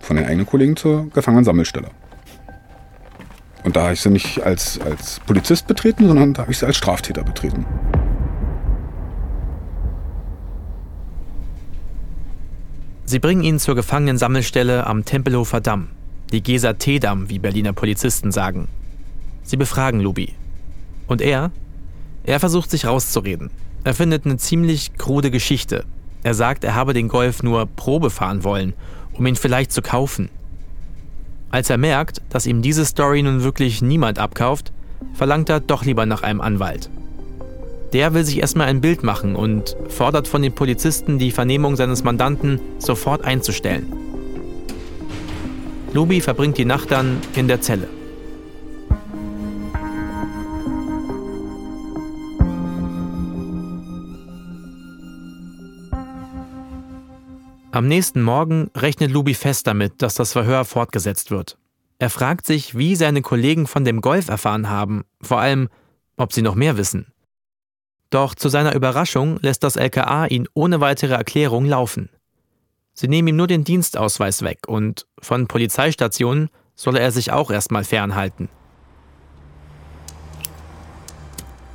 von 0.00 0.16
den 0.16 0.26
eigenen 0.26 0.46
Kollegen 0.46 0.76
zur 0.76 1.08
Gefangenensammelstelle. 1.10 1.88
Und 3.64 3.76
da 3.76 3.84
habe 3.84 3.92
ich 3.94 4.00
sie 4.00 4.10
nicht 4.10 4.42
als, 4.42 4.80
als 4.80 5.20
Polizist 5.20 5.66
betreten, 5.66 6.08
sondern 6.08 6.34
da 6.34 6.42
habe 6.42 6.52
ich 6.52 6.58
sie 6.58 6.66
als 6.66 6.76
Straftäter 6.76 7.22
betreten. 7.22 7.64
Sie 13.04 13.18
bringen 13.18 13.42
ihn 13.42 13.58
zur 13.58 13.74
Gefangenensammelstelle 13.74 14.86
am 14.86 15.04
Tempelhofer 15.04 15.60
Damm, 15.60 15.88
die 16.32 16.42
Gesa 16.42 16.72
T-Damm, 16.72 17.28
wie 17.28 17.38
Berliner 17.38 17.74
Polizisten 17.74 18.32
sagen. 18.32 18.68
Sie 19.42 19.56
befragen 19.56 20.00
Lubi. 20.00 20.34
Und 21.06 21.20
er? 21.20 21.50
Er 22.24 22.40
versucht 22.40 22.70
sich 22.70 22.86
rauszureden. 22.86 23.50
Er 23.84 23.94
findet 23.94 24.24
eine 24.24 24.38
ziemlich 24.38 24.94
krude 24.96 25.30
Geschichte. 25.30 25.84
Er 26.22 26.34
sagt, 26.34 26.64
er 26.64 26.74
habe 26.74 26.94
den 26.94 27.08
Golf 27.08 27.42
nur 27.42 27.66
Probe 27.66 28.08
fahren 28.08 28.44
wollen, 28.44 28.72
um 29.12 29.26
ihn 29.26 29.36
vielleicht 29.36 29.72
zu 29.72 29.82
kaufen. 29.82 30.30
Als 31.50 31.68
er 31.68 31.76
merkt, 31.76 32.22
dass 32.30 32.46
ihm 32.46 32.62
diese 32.62 32.86
Story 32.86 33.22
nun 33.22 33.42
wirklich 33.42 33.82
niemand 33.82 34.18
abkauft, 34.18 34.72
verlangt 35.12 35.50
er 35.50 35.60
doch 35.60 35.84
lieber 35.84 36.06
nach 36.06 36.22
einem 36.22 36.40
Anwalt. 36.40 36.88
Der 37.92 38.14
will 38.14 38.24
sich 38.24 38.38
erstmal 38.38 38.68
ein 38.68 38.80
Bild 38.80 39.02
machen 39.02 39.36
und 39.36 39.76
fordert 39.88 40.28
von 40.28 40.40
den 40.40 40.54
Polizisten, 40.54 41.18
die 41.18 41.30
Vernehmung 41.30 41.76
seines 41.76 42.04
Mandanten 42.04 42.58
sofort 42.78 43.22
einzustellen. 43.22 44.01
Lubi 45.94 46.22
verbringt 46.22 46.56
die 46.56 46.64
Nacht 46.64 46.90
dann 46.90 47.20
in 47.36 47.48
der 47.48 47.60
Zelle. 47.60 47.86
Am 57.72 57.88
nächsten 57.88 58.22
Morgen 58.22 58.70
rechnet 58.74 59.10
Lubi 59.10 59.34
fest 59.34 59.66
damit, 59.66 60.00
dass 60.02 60.14
das 60.14 60.32
Verhör 60.32 60.64
fortgesetzt 60.64 61.30
wird. 61.30 61.58
Er 61.98 62.10
fragt 62.10 62.46
sich, 62.46 62.76
wie 62.76 62.96
seine 62.96 63.22
Kollegen 63.22 63.66
von 63.66 63.84
dem 63.84 64.00
Golf 64.00 64.28
erfahren 64.28 64.68
haben, 64.68 65.04
vor 65.22 65.40
allem, 65.40 65.68
ob 66.16 66.32
sie 66.32 66.42
noch 66.42 66.54
mehr 66.54 66.76
wissen. 66.76 67.12
Doch 68.10 68.34
zu 68.34 68.48
seiner 68.48 68.74
Überraschung 68.74 69.38
lässt 69.40 69.62
das 69.62 69.76
LKA 69.76 70.26
ihn 70.26 70.48
ohne 70.54 70.80
weitere 70.80 71.14
Erklärung 71.14 71.64
laufen. 71.64 72.10
Sie 72.94 73.08
nehmen 73.08 73.28
ihm 73.28 73.36
nur 73.36 73.46
den 73.46 73.64
Dienstausweis 73.64 74.42
weg 74.42 74.60
und 74.66 75.06
von 75.20 75.46
Polizeistationen 75.46 76.50
solle 76.74 77.00
er 77.00 77.10
sich 77.10 77.32
auch 77.32 77.50
erstmal 77.50 77.84
fernhalten. 77.84 78.48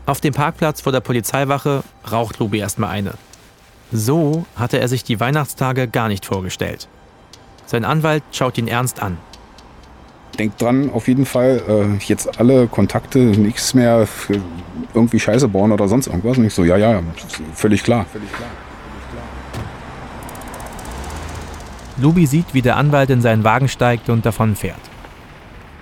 Auf 0.05 0.21
dem 0.21 0.33
Parkplatz 0.33 0.81
vor 0.81 0.91
der 0.91 1.01
Polizeiwache 1.01 1.83
raucht 2.09 2.39
Lubi 2.39 2.59
erstmal 2.59 2.91
eine. 2.91 3.13
So 3.91 4.45
hatte 4.55 4.79
er 4.79 4.87
sich 4.87 5.03
die 5.03 5.19
Weihnachtstage 5.19 5.87
gar 5.87 6.07
nicht 6.07 6.25
vorgestellt. 6.25 6.87
Sein 7.65 7.83
Anwalt 7.83 8.23
schaut 8.31 8.57
ihn 8.57 8.67
ernst 8.67 9.01
an. 9.01 9.17
Denkt 10.39 10.61
dran, 10.61 10.91
auf 10.91 11.07
jeden 11.07 11.25
Fall, 11.25 11.61
äh, 11.67 12.05
jetzt 12.05 12.39
alle 12.39 12.67
Kontakte, 12.67 13.19
nichts 13.19 13.73
mehr 13.73 14.07
irgendwie 14.93 15.19
Scheiße 15.19 15.47
bauen 15.47 15.71
oder 15.71 15.87
sonst 15.87 16.07
irgendwas. 16.07 16.37
Und 16.37 16.45
ich 16.45 16.53
so, 16.53 16.63
ja, 16.63 16.77
ja, 16.77 17.01
völlig 17.53 17.83
klar. 17.83 18.05
Völlig 18.11 18.31
klar. 18.31 18.49
Lubi 21.97 22.25
sieht, 22.25 22.53
wie 22.53 22.61
der 22.61 22.77
Anwalt 22.77 23.09
in 23.09 23.21
seinen 23.21 23.43
Wagen 23.43 23.67
steigt 23.67 24.09
und 24.09 24.25
davonfährt. 24.25 24.79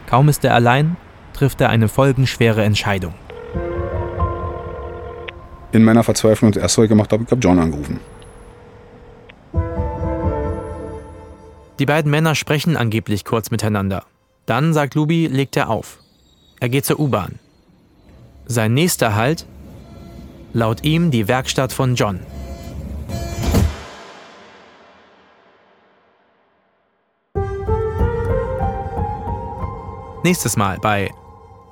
Kaum 0.08 0.30
ist 0.30 0.46
er 0.46 0.54
allein, 0.54 0.98
trifft 1.34 1.62
er 1.62 1.70
eine 1.70 1.88
folgenschwere 1.88 2.64
Entscheidung 2.64 3.14
in 5.76 5.84
meiner 5.84 6.04
Verzweiflung 6.04 6.54
das 6.54 6.62
erste, 6.62 6.82
was 6.82 6.84
ich 6.86 6.90
gemacht 6.90 7.12
habe, 7.12 7.24
ich 7.24 7.32
habe 7.32 7.42
John 7.42 7.60
angerufen. 7.60 8.00
Die 11.80 11.86
beiden 11.86 12.10
Männer 12.10 12.34
sprechen 12.36 12.78
angeblich 12.78 13.26
kurz 13.26 13.52
miteinander. 13.52 14.06
Dann, 14.46 14.74
sagt 14.74 14.96
Lubi, 14.96 15.28
legt 15.28 15.58
er 15.58 15.70
auf. 15.70 16.00
Er 16.62 16.70
geht 16.70 16.86
zur 16.86 17.00
U-Bahn. 17.00 17.40
Sein 18.46 18.74
nächster 18.74 19.16
Halt? 19.16 19.46
Laut 20.54 20.86
ihm 20.86 21.12
die 21.12 21.28
Werkstatt 21.28 21.74
von 21.74 21.96
John. 21.96 22.22
Nächstes 30.26 30.58
Mal 30.58 30.80
bei 30.82 31.12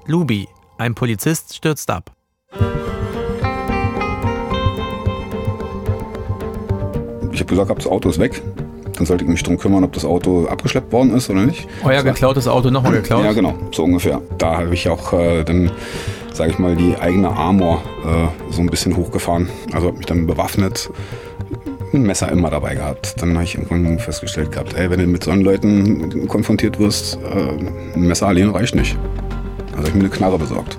Lubi, 0.06 0.48
ein 0.78 0.94
Polizist 0.94 1.56
stürzt 1.56 1.90
ab. 1.90 2.12
Ich 7.32 7.40
habe 7.40 7.46
gesagt, 7.46 7.76
das 7.76 7.88
Auto 7.88 8.10
ist 8.10 8.20
weg. 8.20 8.44
Dann 8.96 9.08
sollte 9.08 9.24
ich 9.24 9.30
mich 9.32 9.42
darum 9.42 9.58
kümmern, 9.58 9.84
ob 9.84 9.94
das 9.94 10.06
Auto 10.06 10.46
abgeschleppt 10.46 10.92
worden 10.92 11.16
ist 11.16 11.32
oder 11.32 11.48
nicht. 11.48 11.68
Euer 11.84 12.04
geklautes 12.04 12.48
Auto 12.48 12.70
nochmal 12.70 12.92
geklaut? 12.92 13.26
Ja, 13.26 13.34
genau, 13.34 13.56
so 13.72 13.86
ungefähr. 13.86 14.22
Da 14.38 14.60
habe 14.60 14.76
ich 14.76 14.88
auch 14.88 15.14
äh, 15.14 15.44
dann, 15.44 15.72
sage 16.32 16.52
ich 16.52 16.60
mal, 16.60 16.76
die 16.76 16.96
eigene 16.96 17.32
Armor 17.32 17.82
äh, 18.06 18.54
so 18.54 18.62
ein 18.62 18.68
bisschen 18.68 18.96
hochgefahren. 18.96 19.50
Also 19.72 19.88
habe 19.88 19.98
mich 19.98 20.06
dann 20.06 20.28
bewaffnet, 20.28 20.92
ein 21.94 22.04
Messer 22.04 22.32
immer 22.32 22.50
dabei 22.50 22.76
gehabt. 22.76 23.22
Dann 23.22 23.34
habe 23.36 23.44
ich 23.44 23.56
irgendwann 23.56 24.00
festgestellt 24.00 24.52
gehabt, 24.52 24.74
ey, 24.74 24.90
wenn 24.90 25.00
du 25.00 25.08
mit 25.08 25.24
so 25.24 25.32
Leuten 25.32 26.28
konfrontiert 26.28 26.80
wirst, 26.80 27.18
äh, 27.24 27.96
ein 27.96 28.08
Messer 28.08 28.28
allein 28.28 28.50
reicht 28.50 28.76
nicht. 28.76 28.98
Also 29.72 29.78
habe 29.78 29.88
ich 29.88 29.94
mir 29.94 30.02
eine 30.02 30.10
Knarre 30.10 30.38
besorgt. 30.38 30.78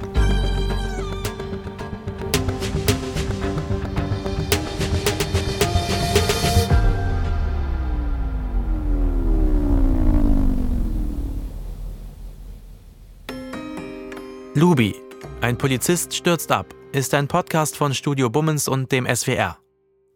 Lubi, 14.56 14.94
ein 15.40 15.58
Polizist 15.58 16.14
stürzt 16.14 16.52
ab, 16.52 16.66
ist 16.92 17.12
ein 17.12 17.26
Podcast 17.26 17.76
von 17.76 17.92
Studio 17.92 18.30
Bummens 18.30 18.68
und 18.68 18.92
dem 18.92 19.04
SWR. 19.04 19.63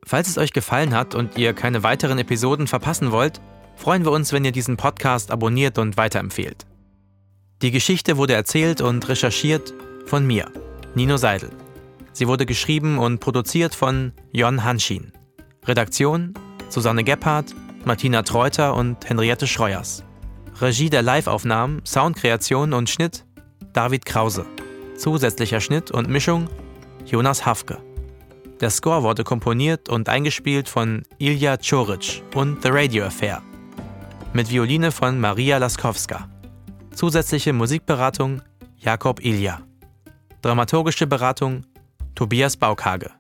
Falls 0.09 0.27
es 0.27 0.39
euch 0.39 0.55
gefallen 0.55 0.95
hat 0.95 1.15
und 1.15 1.37
ihr 1.37 1.53
keine 1.53 1.83
weiteren 1.83 2.19
Episoden 2.19 2.67
verpassen 2.67 3.13
wollt, 3.13 3.43
freuen 3.77 4.07
wir 4.07 4.11
uns, 4.11 4.33
wenn 4.33 4.43
ihr 4.43 4.53
diesen 4.53 4.79
Podcast 4.79 5.31
abonniert 5.31 5.77
und 5.77 5.99
weiterempfehlt. 5.99 6.65
Die 7.61 7.71
Geschichte 7.71 8.17
wurde 8.17 8.33
erzählt 8.33 8.81
und 8.81 9.07
recherchiert 9.07 9.75
von 10.07 10.27
mir, 10.27 10.51
Nino 10.95 11.19
Seidel. 11.19 11.51
Sie 12.15 12.27
wurde 12.27 12.47
geschrieben 12.47 12.97
und 12.97 13.21
produziert 13.21 13.75
von 13.75 14.13
Jon 14.33 14.65
Hanschin. 14.65 15.13
Redaktion 15.67 16.33
Susanne 16.71 17.05
Gebhardt, 17.05 17.55
Martina 17.85 18.23
Treuter 18.23 18.77
und 18.77 19.07
Henriette 19.07 19.47
Schreuers. 19.47 20.05
Regie 20.59 20.89
der 20.89 21.03
Liveaufnahmen, 21.03 21.83
Soundkreation 21.85 22.73
und 22.73 22.89
Schnitt 22.89 23.27
David 23.75 24.07
Krause. 24.07 24.47
Zusätzlicher 24.97 25.61
Schnitt 25.61 25.91
und 25.91 26.09
Mischung 26.09 26.49
Jonas 27.05 27.45
Hafke. 27.45 27.88
Der 28.61 28.71
Score 28.71 29.05
wurde 29.05 29.23
komponiert 29.23 29.89
und 29.89 30.09
eingespielt 30.09 30.69
von 30.69 31.05
Ilja 31.19 31.59
Czoric 31.59 32.23
und 32.35 32.61
The 32.63 32.71
Radio 32.73 33.05
Affair. 33.05 33.41
Mit 34.33 34.51
Violine 34.51 34.91
von 34.91 35.21
Maria 35.21 35.59
Laskowska. 35.59 36.29
Zusätzliche 36.93 37.53
Musikberatung 37.53 38.43
Jakob 38.77 39.25
Ilja. 39.25 39.61
Dramaturgische 40.43 41.07
Beratung 41.07 41.67
Tobias 42.17 42.57
Baukage. 42.57 43.13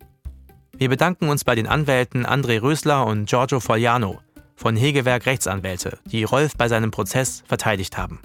Wir 0.77 0.89
bedanken 0.89 1.29
uns 1.29 1.45
bei 1.45 1.55
den 1.55 1.69
Anwälten 1.69 2.27
André 2.27 2.61
Rösler 2.61 3.07
und 3.07 3.29
Giorgio 3.29 3.61
Fogliano 3.61 4.19
von 4.57 4.75
Hegewerk 4.75 5.27
Rechtsanwälte, 5.27 6.01
die 6.07 6.25
Rolf 6.25 6.57
bei 6.57 6.67
seinem 6.67 6.91
Prozess 6.91 7.45
verteidigt 7.47 7.97
haben. 7.97 8.21